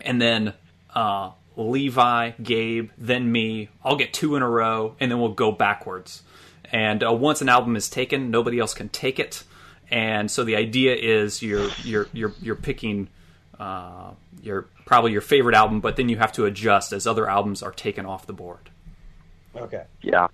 [0.00, 0.52] and then
[0.94, 3.68] uh, Levi, Gabe, then me.
[3.84, 6.22] I'll get two in a row, and then we'll go backwards.
[6.72, 9.44] And uh, once an album is taken, nobody else can take it.
[9.90, 13.08] And so the idea is you're you're you're you're picking
[13.60, 14.10] uh,
[14.42, 17.70] your probably your favorite album, but then you have to adjust as other albums are
[17.70, 18.70] taken off the board.
[19.54, 19.84] Okay.
[20.02, 20.26] Yeah.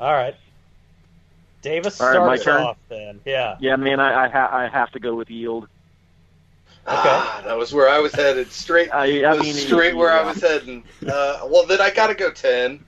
[0.00, 0.34] All right.
[1.62, 2.62] Davis All right, start my us turn?
[2.62, 3.20] off then.
[3.24, 3.56] Yeah.
[3.60, 5.68] Yeah, man, I I, ha- I have to go with Yield.
[6.90, 8.50] Ah, that was where I was headed.
[8.50, 10.84] Straight, I, I mean, straight where I was heading.
[11.06, 12.84] Uh, well, then I gotta go ten.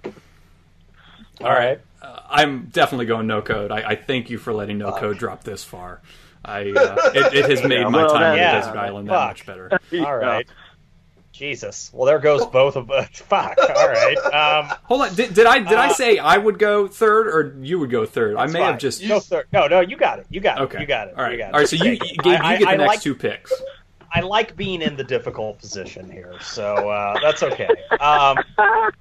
[1.40, 1.80] All right.
[2.02, 3.70] Uh, I'm definitely going no code.
[3.70, 6.00] I, I thank you for letting no code drop this far.
[6.44, 9.08] I uh, it, it has made Yeah, my well, time on yeah, the desert island
[9.10, 9.70] that much better.
[10.00, 10.46] All right.
[11.32, 11.90] Jesus.
[11.94, 13.08] Well, there goes both of us.
[13.14, 13.56] Fuck.
[13.58, 14.16] All right.
[14.18, 17.56] Um, Hold on, did, did I did I Uh, say I would go third or
[17.64, 18.36] you would go third?
[18.36, 18.62] I may fine.
[18.72, 19.46] have just go third.
[19.52, 20.26] No, no, you got it.
[20.28, 20.64] You got it.
[20.64, 20.80] okay.
[20.80, 21.14] You got it.
[21.16, 21.54] All right, You got it.
[21.54, 21.68] all right.
[21.68, 22.22] So you, you, Take.
[22.22, 23.52] Gabe, you get I- the I next like- two picks.
[24.12, 27.84] I like being in the difficult position here, so uh, that's okay.
[28.00, 28.92] Um, God,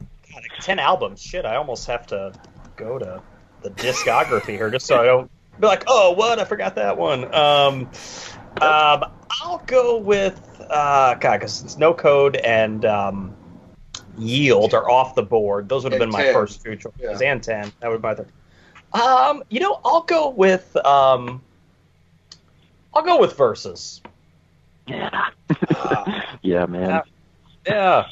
[0.59, 1.21] ten albums.
[1.21, 2.33] Shit, I almost have to
[2.75, 3.21] go to
[3.61, 5.29] the discography here just so I don't
[5.59, 6.39] be like, oh, what?
[6.39, 7.25] I forgot that one.
[7.33, 7.89] Um,
[8.61, 9.03] um,
[9.41, 10.39] I'll go with
[10.69, 13.35] uh, God, because it's no code and um,
[14.17, 15.69] yield are off the board.
[15.69, 16.33] Those would have And been my 10.
[16.33, 17.31] first two choices, Yeah.
[17.31, 17.71] and ten.
[17.79, 18.31] That would be my third.
[18.93, 21.41] Um, you know, I'll go with um,
[22.93, 24.01] I'll go with verses.
[24.89, 25.29] Yeah.
[25.75, 26.91] Ah, yeah, man.
[26.91, 27.01] Uh,
[27.67, 28.05] Yeah.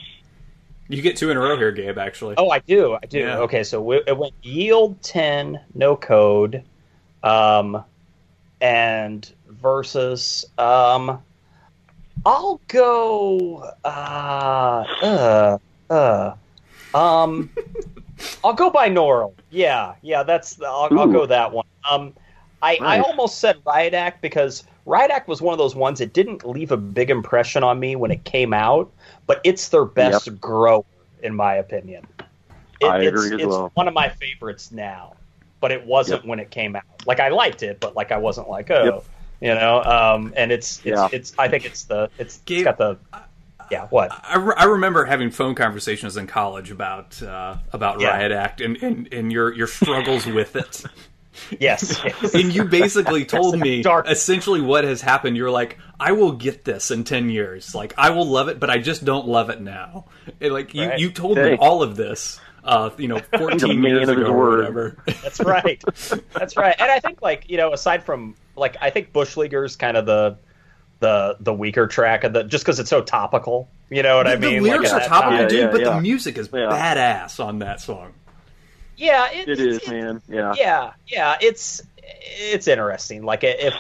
[0.90, 1.98] You get two in a row here, Gabe.
[1.98, 2.94] Actually, Oh, I do.
[3.02, 3.20] I do.
[3.20, 3.40] Yeah.
[3.40, 6.64] Okay, so we- it went yield ten, no code,
[7.24, 7.84] um,
[8.62, 10.46] and versus.
[10.58, 11.22] Um,
[12.26, 13.70] I'll go.
[13.84, 15.58] Uh, uh,
[15.90, 16.34] uh,
[16.94, 17.50] um,
[18.44, 19.34] I'll go by binaural.
[19.50, 21.66] Yeah, yeah, that's I'll, I'll go that one.
[21.90, 22.14] Um,
[22.62, 22.82] I, nice.
[22.82, 26.48] I almost said Riot Act because Riot Act was one of those ones that didn't
[26.48, 28.90] leave a big impression on me when it came out,
[29.26, 30.40] but it's their best yep.
[30.40, 30.86] grower
[31.22, 32.08] in my opinion.
[32.80, 33.72] It, I agree it's, as well.
[33.74, 35.18] one of my favorites now,
[35.60, 36.30] but it wasn't yep.
[36.30, 36.86] when it came out.
[37.06, 39.06] Like I liked it, but like I wasn't like oh, yep.
[39.42, 39.84] you know.
[39.84, 41.10] Um, and it's it's, yeah.
[41.12, 42.98] it's I think it's the it's, Gabe, it's got the
[43.70, 48.12] yeah what I, re- I remember having phone conversations in college about uh, about yeah.
[48.12, 50.86] Riot Act and, and and your your struggles with it.
[51.60, 52.34] Yes, yes.
[52.34, 54.10] and you basically told me dark.
[54.10, 55.38] essentially what has happened.
[55.38, 57.74] You're like, I will get this in ten years.
[57.74, 60.06] Like, I will love it, but I just don't love it now.
[60.42, 61.00] And like you, right.
[61.00, 61.52] you told hey.
[61.52, 62.40] me all of this.
[62.64, 64.98] Uh, you know, 14 years ago or whatever.
[65.24, 65.82] That's right.
[66.34, 66.76] That's right.
[66.78, 70.06] And I think, like, you know, aside from, like, I think Bush Leaguer's kind of
[70.06, 70.38] the
[71.00, 73.70] the the weaker track of the just because it's so topical.
[73.90, 74.64] You know what the, I mean?
[74.64, 75.90] The lyrics like, are topical, yeah, dude, yeah, but yeah.
[75.96, 78.14] the music is badass on that song.
[78.98, 80.22] Yeah, it, it is, it, man.
[80.28, 81.38] Yeah, yeah, yeah.
[81.40, 83.24] It's it's interesting.
[83.24, 83.76] Like if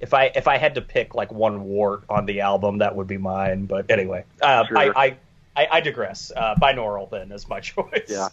[0.00, 3.06] if I if I had to pick like one wart on the album, that would
[3.06, 3.66] be mine.
[3.66, 4.78] But anyway, uh, sure.
[4.78, 5.16] I, I,
[5.56, 6.32] I I digress.
[6.34, 8.08] Uh, binaural then is my choice.
[8.08, 8.28] Yeah.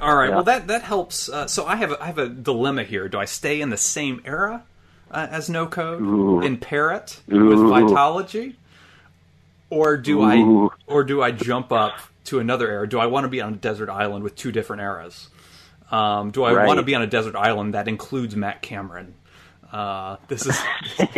[0.00, 0.28] All right.
[0.28, 0.34] Yeah.
[0.34, 1.28] Well, that that helps.
[1.28, 3.08] Uh, so I have a, I have a dilemma here.
[3.08, 4.64] Do I stay in the same era
[5.10, 6.40] uh, as No Code Ooh.
[6.40, 7.46] in Parrot Ooh.
[7.46, 8.56] with Vitalogy,
[9.70, 10.68] or do Ooh.
[10.68, 11.94] I or do I jump up
[12.24, 12.88] to another era?
[12.88, 15.28] Do I want to be on a desert island with two different eras?
[15.90, 16.66] Um, do I right.
[16.66, 19.14] want to be on a desert island that includes Matt Cameron?
[19.72, 20.60] Uh, this is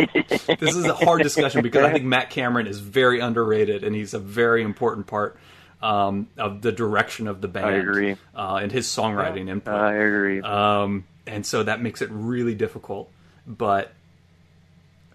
[0.59, 4.13] this is a hard discussion because I think Matt Cameron is very underrated and he's
[4.13, 5.37] a very important part
[5.81, 7.65] um, of the direction of the band.
[7.65, 8.15] I agree.
[8.35, 9.73] Uh, and his songwriting input.
[9.73, 10.41] I agree.
[10.41, 13.11] Um, and so that makes it really difficult.
[13.45, 13.91] But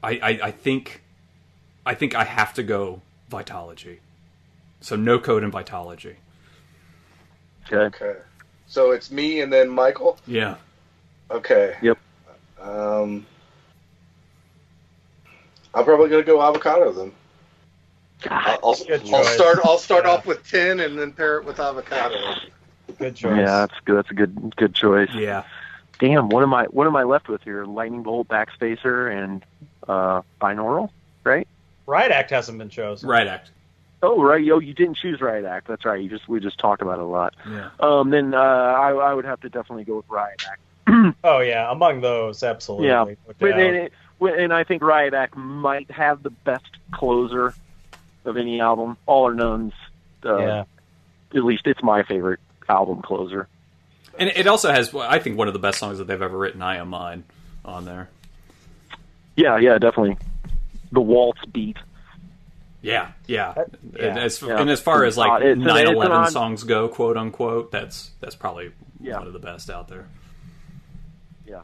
[0.03, 1.03] I, I, I think
[1.87, 3.99] I think I have to go Vitalogy.
[4.81, 6.17] So no code in Vitalogy.
[7.67, 7.97] Okay.
[7.97, 8.19] Okay.
[8.67, 10.19] So it's me and then Michael.
[10.27, 10.57] Yeah.
[11.31, 11.77] Okay.
[11.83, 11.99] Yep.
[12.61, 13.27] Um,
[15.75, 17.13] I'm probably gonna go avocado then.
[18.23, 19.59] God, I'll, I'll, I'll start.
[19.65, 20.11] I'll start yeah.
[20.11, 22.35] off with ten and then pair it with avocado.
[22.99, 23.37] Good choice.
[23.37, 23.97] Yeah, that's good.
[23.97, 25.11] That's a good good choice.
[25.15, 25.45] Yeah.
[25.99, 26.65] Damn, what am I?
[26.65, 27.65] What am I left with here?
[27.65, 29.45] Lightning bolt, backspacer, and
[29.87, 30.91] uh, binaural,
[31.25, 31.47] right?
[31.89, 33.09] Riot Act hasn't been chosen.
[33.09, 33.51] Riot Act.
[34.03, 35.67] Oh right, yo, you didn't choose Riot Act.
[35.67, 36.01] That's right.
[36.01, 37.35] You just we just talked about it a lot.
[37.49, 37.71] Yeah.
[37.81, 41.17] Um, then uh, I, I would have to definitely go with Riot Act.
[41.25, 42.89] oh yeah, among those, absolutely.
[42.89, 43.07] Yeah,
[43.39, 47.55] but, and, and I think Riot Act might have the best closer
[48.27, 48.99] of any album.
[49.07, 49.73] All or None's.
[50.25, 50.65] Uh, yeah.
[51.35, 53.49] At least it's my favorite album closer.
[54.19, 56.61] And it also has, I think, one of the best songs that they've ever written,
[56.61, 57.25] "I Am Mine,"
[57.65, 58.11] on there.
[59.37, 60.19] Yeah, yeah, definitely.
[60.93, 61.77] The waltz beat.
[62.81, 63.53] Yeah, yeah.
[63.55, 64.07] That, yeah.
[64.07, 64.61] And, as, yeah.
[64.61, 69.19] and as far as like nine eleven songs go, quote unquote, that's that's probably yeah.
[69.19, 70.07] one of the best out there.
[71.47, 71.63] Yeah,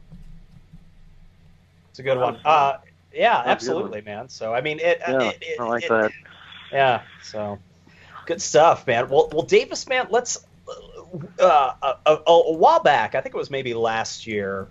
[1.89, 2.37] it's a good one.
[2.43, 2.77] Uh,
[3.13, 4.27] yeah, absolutely, man.
[4.29, 4.99] So I mean, it.
[5.07, 6.11] Yeah, it, it, I like that.
[6.71, 7.59] Yeah, so
[8.25, 9.07] good stuff, man.
[9.09, 10.45] Well, well, Davis, man, let's.
[11.39, 14.67] Uh, a, a, a, while back, I think it was maybe last year,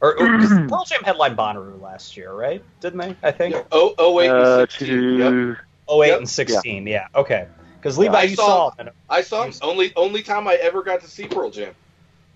[0.00, 0.38] or, or
[0.68, 2.62] Pearl Jam headline Bonnaroo last year, right?
[2.80, 3.16] Didn't they?
[3.22, 3.54] I think.
[3.54, 3.62] Yeah.
[3.72, 5.18] Oh, oh wait, uh, 16.
[5.18, 5.58] Yep.
[5.90, 6.18] 08 yep.
[6.18, 6.86] and 16.
[6.86, 6.92] Yeah.
[6.92, 7.20] yeah.
[7.20, 7.48] Okay.
[7.76, 9.52] Because Levi, yeah, you saw, saw I saw him.
[9.62, 11.74] Only only time I ever got to see Pearl Jam.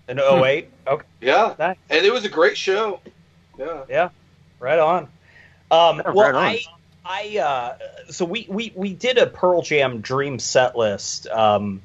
[0.07, 0.69] In 08?
[0.87, 1.05] okay.
[1.21, 1.55] Yeah.
[1.59, 1.77] Nice.
[1.89, 2.99] And it was a great show.
[3.57, 3.83] Yeah.
[3.89, 4.09] Yeah.
[4.59, 5.03] Right on.
[5.71, 6.43] Um, yeah, well, right on.
[6.43, 6.63] I
[7.05, 7.77] I uh,
[8.11, 11.81] so we, we we did a Pearl Jam Dream set list um,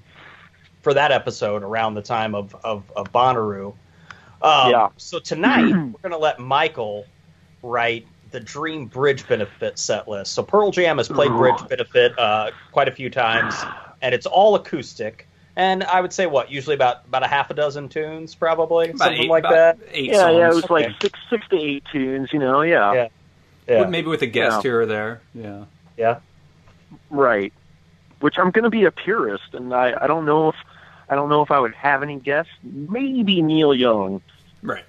[0.83, 3.75] for that episode around the time of of, of Bonnaroo.
[4.43, 4.89] Um, yeah.
[4.97, 7.07] So tonight we're gonna let Michael
[7.63, 10.33] write the Dream Bridge Benefit set list.
[10.33, 13.55] So Pearl Jam has played Bridge Benefit uh, quite a few times,
[14.03, 15.27] and it's all acoustic.
[15.57, 18.99] And I would say what usually about about a half a dozen tunes, probably about
[18.99, 19.79] something eight, like that.
[19.91, 20.37] Eight yeah, songs.
[20.37, 20.75] yeah, it was okay.
[20.75, 22.33] like six six to eight tunes.
[22.33, 23.09] You know, yeah, yeah,
[23.67, 23.87] yeah.
[23.87, 24.63] maybe with a guest yeah.
[24.63, 25.21] here or there.
[25.35, 25.65] Yeah,
[25.97, 26.21] yeah,
[27.11, 27.53] right.
[28.21, 30.57] Which I'm going to be a purist, and I I don't know if
[31.09, 32.53] I don't know if I would have any guests.
[32.63, 34.21] Maybe Neil Young.
[34.63, 34.85] Right.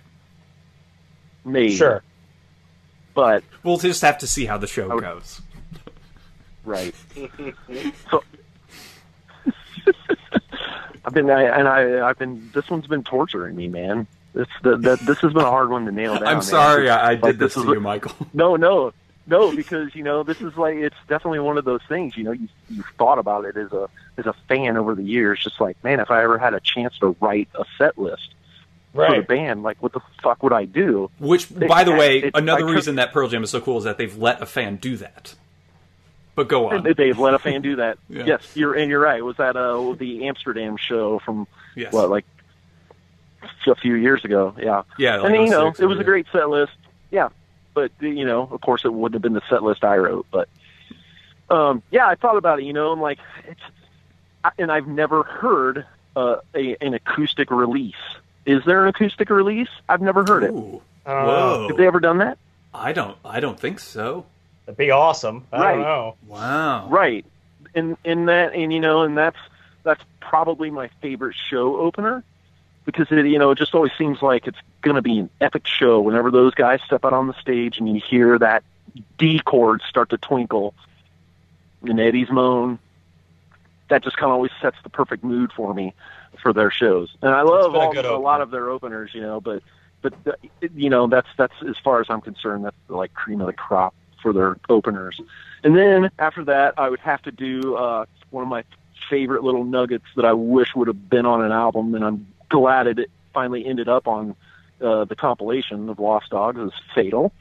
[1.45, 1.75] Maybe.
[1.75, 2.03] Sure.
[3.13, 5.41] But we'll just have to see how the show would, goes.
[6.63, 6.93] Right.
[8.11, 8.23] so
[11.05, 14.07] I've been I, and I I've been this one's been torturing me, man.
[14.33, 16.27] This the, the this has been a hard one to nail down.
[16.27, 18.13] I'm sorry I, I did this, this to you, Michael.
[18.33, 18.93] No, no,
[19.25, 22.15] no, because you know this is like it's definitely one of those things.
[22.15, 23.89] You know, you you've thought about it as a
[24.19, 25.41] as a fan over the years.
[25.43, 28.33] Just like, man, if I ever had a chance to write a set list,
[28.93, 29.09] right.
[29.09, 29.63] for the band.
[29.63, 31.09] Like, what the fuck would I do?
[31.19, 33.83] Which, they, by the way, it, another reason that Pearl Jam is so cool is
[33.83, 35.35] that they've let a fan do that.
[36.35, 36.87] But go on.
[36.95, 37.97] They've let a fan do that.
[38.09, 38.25] yeah.
[38.25, 39.19] Yes, you're and you're right.
[39.19, 41.91] It was that uh the Amsterdam show from Yes.
[41.91, 42.25] what like
[43.67, 44.55] a few years ago.
[44.57, 44.83] Yeah.
[44.97, 46.71] Yeah, like I mean, you know, it was a great set list.
[47.11, 47.29] Yeah,
[47.73, 50.27] but you know, of course, it wouldn't have been the set list I wrote.
[50.31, 50.47] But
[51.49, 52.65] um, yeah, I thought about it.
[52.65, 53.78] You know, I'm like, it's, I-
[54.57, 55.85] and I've never heard
[56.15, 57.95] uh, a, an acoustic release.
[58.45, 59.69] Is there an acoustic release?
[59.87, 60.51] I've never heard it.
[60.51, 60.81] Ooh.
[61.05, 61.25] I don't.
[61.27, 61.67] Whoa.
[61.69, 62.37] Have they ever done that?
[62.73, 63.17] I don't.
[63.25, 64.25] I don't think so.
[64.65, 65.45] That'd be awesome.
[65.51, 65.71] I Right.
[65.73, 66.15] don't know.
[66.27, 66.87] Wow.
[66.89, 67.25] Right.
[67.75, 69.37] And and that and you know and that's
[69.83, 72.23] that's probably my favorite show opener
[72.85, 75.65] because it you know it just always seems like it's going to be an epic
[75.67, 78.63] show whenever those guys step out on the stage and you hear that
[79.17, 80.73] D chord start to twinkle
[81.83, 82.79] and Eddie's moan.
[83.89, 85.93] That just kind of always sets the perfect mood for me
[86.41, 87.15] for their shows.
[87.21, 89.63] And I love been a a lot of their openers, you know, but
[90.01, 90.13] but
[90.75, 93.53] you know that's that's as far as I'm concerned that's the, like cream of the
[93.53, 95.19] crop for their openers.
[95.63, 98.63] And then after that, I would have to do uh, one of my
[99.09, 102.87] favorite little nuggets that I wish would have been on an album, and I'm glad
[102.87, 104.35] it finally ended up on
[104.81, 106.59] uh, the compilation of Lost Dogs.
[106.59, 107.31] Is Fatal.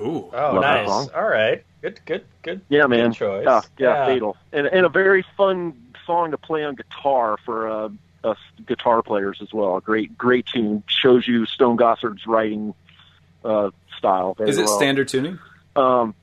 [0.00, 0.30] Ooh.
[0.32, 1.08] Oh, nice.
[1.14, 1.64] All right.
[1.82, 2.60] Good, good, good.
[2.68, 3.10] Yeah, man.
[3.10, 3.44] Good choice.
[3.44, 4.06] Yeah, yeah, Yeah.
[4.06, 7.88] Fatal, and and a very fun song to play on guitar for uh,
[8.24, 9.76] us guitar players as well.
[9.76, 10.82] A great, great tune.
[10.86, 12.74] Shows you Stone Gossard's writing
[13.44, 14.36] uh, style.
[14.40, 14.76] Is it well.
[14.78, 15.38] standard tuning?
[15.76, 16.14] Um,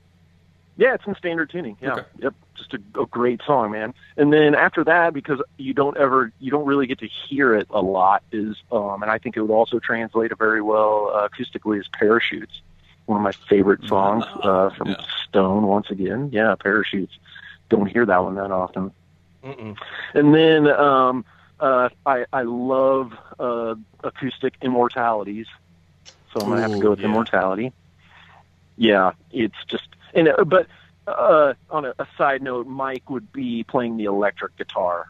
[0.76, 1.76] yeah, it's in standard tuning.
[1.80, 2.04] Yeah, Okay.
[2.18, 3.94] yep, just a, a great song, man.
[4.16, 7.66] And then after that, because you don't ever, you don't really get to hear it
[7.70, 11.78] a lot, is um, and I think it would also translate very well uh, acoustically
[11.80, 12.62] is "Parachutes,"
[13.06, 15.04] one of my favorite songs uh, from Yeah.
[15.28, 15.64] Stone.
[15.66, 17.16] Once again, yeah, "Parachutes."
[17.68, 18.92] Don't hear that one that often.
[19.42, 19.76] Mm-mm.
[20.14, 21.24] And then um,
[21.58, 23.74] uh, I I love uh,
[24.04, 25.46] acoustic immortalities,
[26.32, 27.06] so I'm gonna have to go with yeah.
[27.06, 27.72] immortality.
[28.76, 30.66] Yeah, it's just and uh, but
[31.06, 35.06] uh, on a, a side note, Mike would be playing the electric guitar.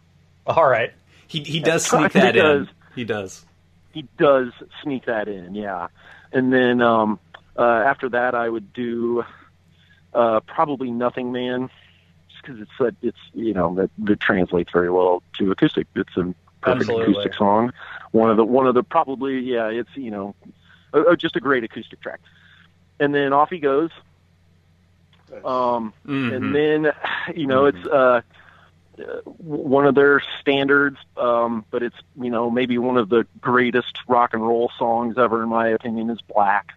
[0.47, 0.93] All right.
[1.26, 2.43] He he does sneak that in.
[2.43, 2.66] does.
[2.95, 3.45] He does.
[3.93, 5.88] He does sneak that in, yeah.
[6.32, 7.18] And then um,
[7.57, 9.25] uh, after that, I would do
[10.13, 11.71] uh, probably Nothing Man,
[12.29, 15.87] just because it's a, it's you know that, that translates very well to acoustic.
[15.95, 17.13] It's a perfect Absolutely.
[17.13, 17.73] acoustic song.
[18.13, 20.35] One of the one of the probably yeah, it's you know
[20.93, 22.21] uh, just a great acoustic track.
[23.01, 23.91] And then off he goes.
[25.45, 26.37] Um, Mhm.
[26.37, 26.93] and then
[27.35, 28.21] you know it's uh,
[28.99, 33.99] uh, one of their standards, um, but it's you know maybe one of the greatest
[34.09, 36.73] rock and roll songs ever in my opinion is Black.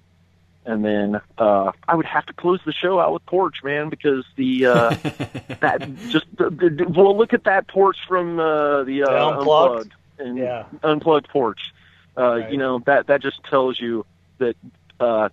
[0.66, 4.26] And then uh, I would have to close the show out with Porch, man, because
[4.36, 4.90] the uh,
[5.60, 9.94] that just the, the, well look at that Porch from uh, the uh, The Unplugged?
[10.18, 10.66] and Yeah.
[10.84, 11.74] Unplugged Porch.
[12.18, 12.52] Uh, Right.
[12.52, 14.06] You know that that just tells you
[14.40, 14.56] that
[15.00, 15.30] uh,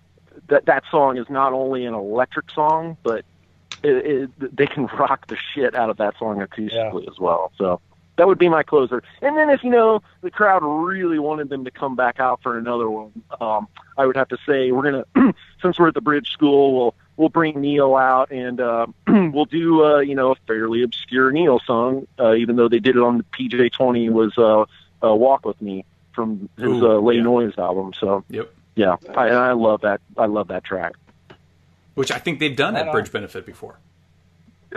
[0.48, 3.24] that that song is not only an electric song, but
[3.82, 7.52] it, it, they can rock the shit out of that song acoustically as well.
[7.56, 7.80] So
[8.16, 9.02] that would be my closer.
[9.22, 12.58] And then if you know the crowd really wanted them to come back out for
[12.58, 16.30] another one, um, I would have to say we're gonna since we're at the Bridge
[16.32, 20.82] School, we'll we'll bring Neil out and uh, we'll do uh, you know a fairly
[20.82, 24.62] obscure Neil song, uh, even though they did it on the PJ Twenty was uh,
[25.06, 25.84] uh, Walk with Me
[26.14, 27.22] from his Ooh, uh, Le yeah.
[27.22, 27.92] Noise album.
[27.98, 28.52] So Yep.
[28.74, 30.00] yeah, I, I love that.
[30.18, 30.92] I love that track.
[31.94, 32.92] Which I think they've done Right at on.
[32.92, 33.78] Bridge Benefit before.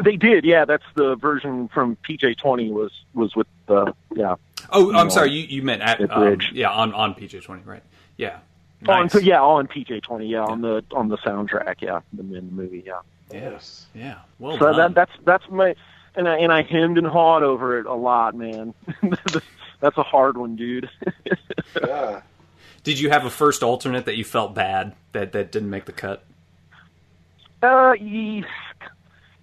[0.04, 0.66] They did, yeah.
[0.66, 4.36] That's the version from PJ Twenty was was with the yeah.
[4.72, 5.10] Oh, I'm No.
[5.10, 5.32] sorry.
[5.32, 6.52] You, you meant at At um, Bridge.
[6.54, 7.84] yeah on on PJ twenty right?
[8.18, 8.40] Yeah.
[8.88, 9.14] On Nice.
[9.14, 12.42] so yeah, on PJ Twenty, yeah, on the on the soundtrack, yeah, the, in the
[12.42, 13.00] movie, yeah.
[13.32, 14.20] Yes, Yeah.
[14.40, 14.78] Well so done.
[14.78, 15.76] that that's that's my
[16.16, 18.74] and I and I hemmed and hawed over it a lot, man.
[19.80, 20.90] that's a hard one, dude.
[21.86, 22.22] Yeah.
[22.84, 25.92] Did you have a first alternate that you felt bad that that didn't make the
[25.92, 26.24] cut?
[27.64, 27.94] Uh,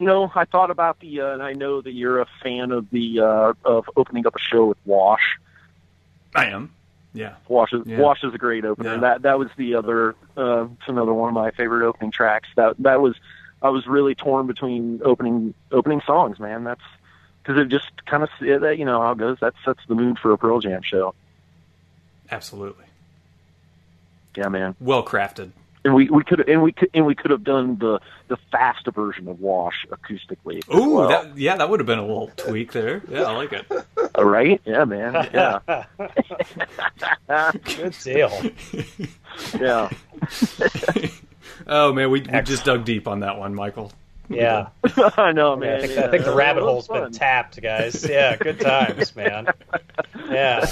[0.03, 3.21] know, I thought about the, uh, and I know that you're a fan of the
[3.21, 5.39] uh, of opening up a show with Wash.
[6.35, 6.73] I am.
[7.15, 7.35] Yeah.
[7.49, 7.99] Wash is Yeah.
[7.99, 8.95] Wash is a great opener.
[8.95, 9.01] Yeah.
[9.01, 10.15] That that was the other.
[10.37, 12.49] Uh, it's another one of my favorite opening tracks.
[12.57, 13.17] That that was.
[13.61, 16.65] I was really torn between opening opening songs, man.
[16.65, 16.81] That's
[17.43, 19.39] because it just kind of that you know how it goes.
[19.41, 21.15] That sets the mood for a Pearl Jam show.
[22.31, 22.87] Absolutely.
[24.37, 24.75] Yeah, man.
[24.81, 25.53] Well crafted.
[25.85, 28.93] And we we could and we could and we could have done the the faster
[28.93, 30.59] version of Wash acoustically.
[30.59, 31.09] as Ooh, well.
[31.09, 33.03] that yeah, that would have been a little tweak there.
[33.09, 33.67] Yeah, I like it.
[34.15, 34.61] All right?
[34.65, 35.13] Yeah, man.
[35.33, 35.85] Yeah,
[37.65, 38.31] Good deal.
[39.59, 39.91] yeah.
[41.67, 43.91] oh man, we, we just dug deep on that one, Michael.
[44.29, 44.69] Yeah.
[45.17, 45.79] I know, man.
[45.79, 46.07] I think, yeah.
[46.07, 48.07] I think the rabbit It was hole's been tapped, guys.
[48.09, 49.49] Yeah, good times, man.
[50.31, 50.65] Yeah,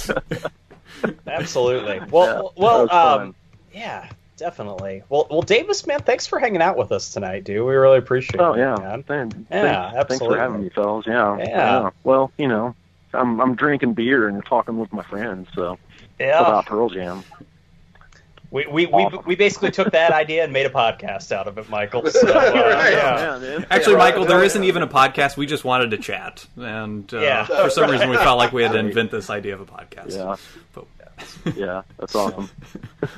[1.26, 2.00] absolutely.
[2.10, 3.34] Well, that well, um,
[3.74, 4.08] yeah,
[4.40, 5.04] definitely.
[5.08, 7.64] Well, well, Davis, man, thanks for hanging out with us tonight, dude.
[7.64, 9.04] We really appreciate Oh it, yeah, man.
[9.08, 9.46] man.
[9.50, 11.06] Yeah, thanks, thanks for having me, fellas.
[11.06, 11.90] Yeah, Yeah.
[12.02, 12.74] Well, you know,
[13.12, 15.48] I'm I'm drinking beer and talking with my friends.
[15.54, 15.78] So
[16.18, 16.40] yeah.
[16.40, 17.22] about Pearl Jam.
[18.50, 19.18] We we, awesome.
[19.18, 22.02] we we basically took that idea and made a podcast out of it, Michael.
[22.10, 22.92] So, uh, right.
[22.92, 23.38] yeah.
[23.38, 25.36] yeah Actually, Michael, there isn't even a podcast.
[25.36, 27.44] We just wanted to chat, and uh, yeah.
[27.44, 30.16] for some reason, we felt like we had to invent this idea of a podcast.
[30.16, 30.36] Yeah,
[30.72, 32.50] but, yeah, that's awesome.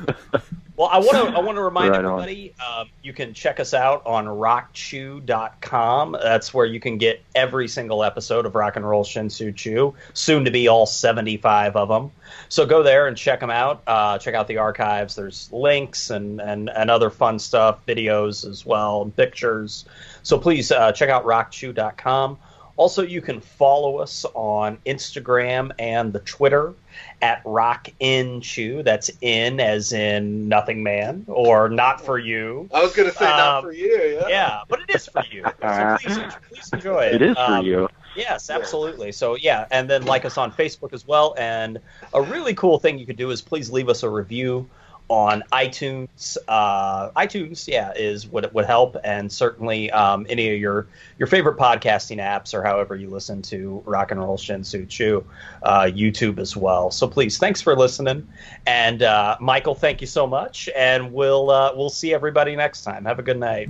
[0.74, 3.74] Well, I want to I want to remind right everybody um, you can check us
[3.74, 6.16] out on rockchew.com.
[6.22, 10.46] That's where you can get every single episode of Rock and Roll Shinsu Chew, soon
[10.46, 12.10] to be all 75 of them.
[12.48, 13.82] So go there and check them out.
[13.86, 15.14] Uh, check out the archives.
[15.14, 19.84] There's links and, and, and other fun stuff, videos as well, and pictures.
[20.22, 22.38] So please uh, check out rockchew.com.
[22.76, 26.72] Also, you can follow us on Instagram and the Twitter
[27.20, 28.82] at Rock In Chew.
[28.82, 32.68] That's in as in nothing man or not for you.
[32.72, 34.18] I was going to say um, not for you.
[34.20, 34.28] Yeah.
[34.28, 35.44] yeah, but it is for you.
[35.44, 37.14] So please, please enjoy it.
[37.16, 37.88] It is for um, you.
[38.14, 39.12] Yes, absolutely.
[39.12, 41.34] So yeah, and then like us on Facebook as well.
[41.38, 41.80] And
[42.12, 44.68] a really cool thing you could do is please leave us a review
[45.08, 46.36] on iTunes.
[46.48, 50.86] Uh, iTunes, yeah, is what would help, and certainly um, any of your
[51.18, 55.24] your favorite podcasting apps or however you listen to Rock and Roll Shinsu Chu,
[55.62, 56.90] uh, YouTube as well.
[56.90, 58.28] So please, thanks for listening,
[58.66, 63.04] and uh, Michael, thank you so much, and we'll uh, we'll see everybody next time.
[63.04, 63.68] Have a good night.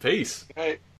[0.00, 0.44] Peace.
[0.54, 0.78] Hey.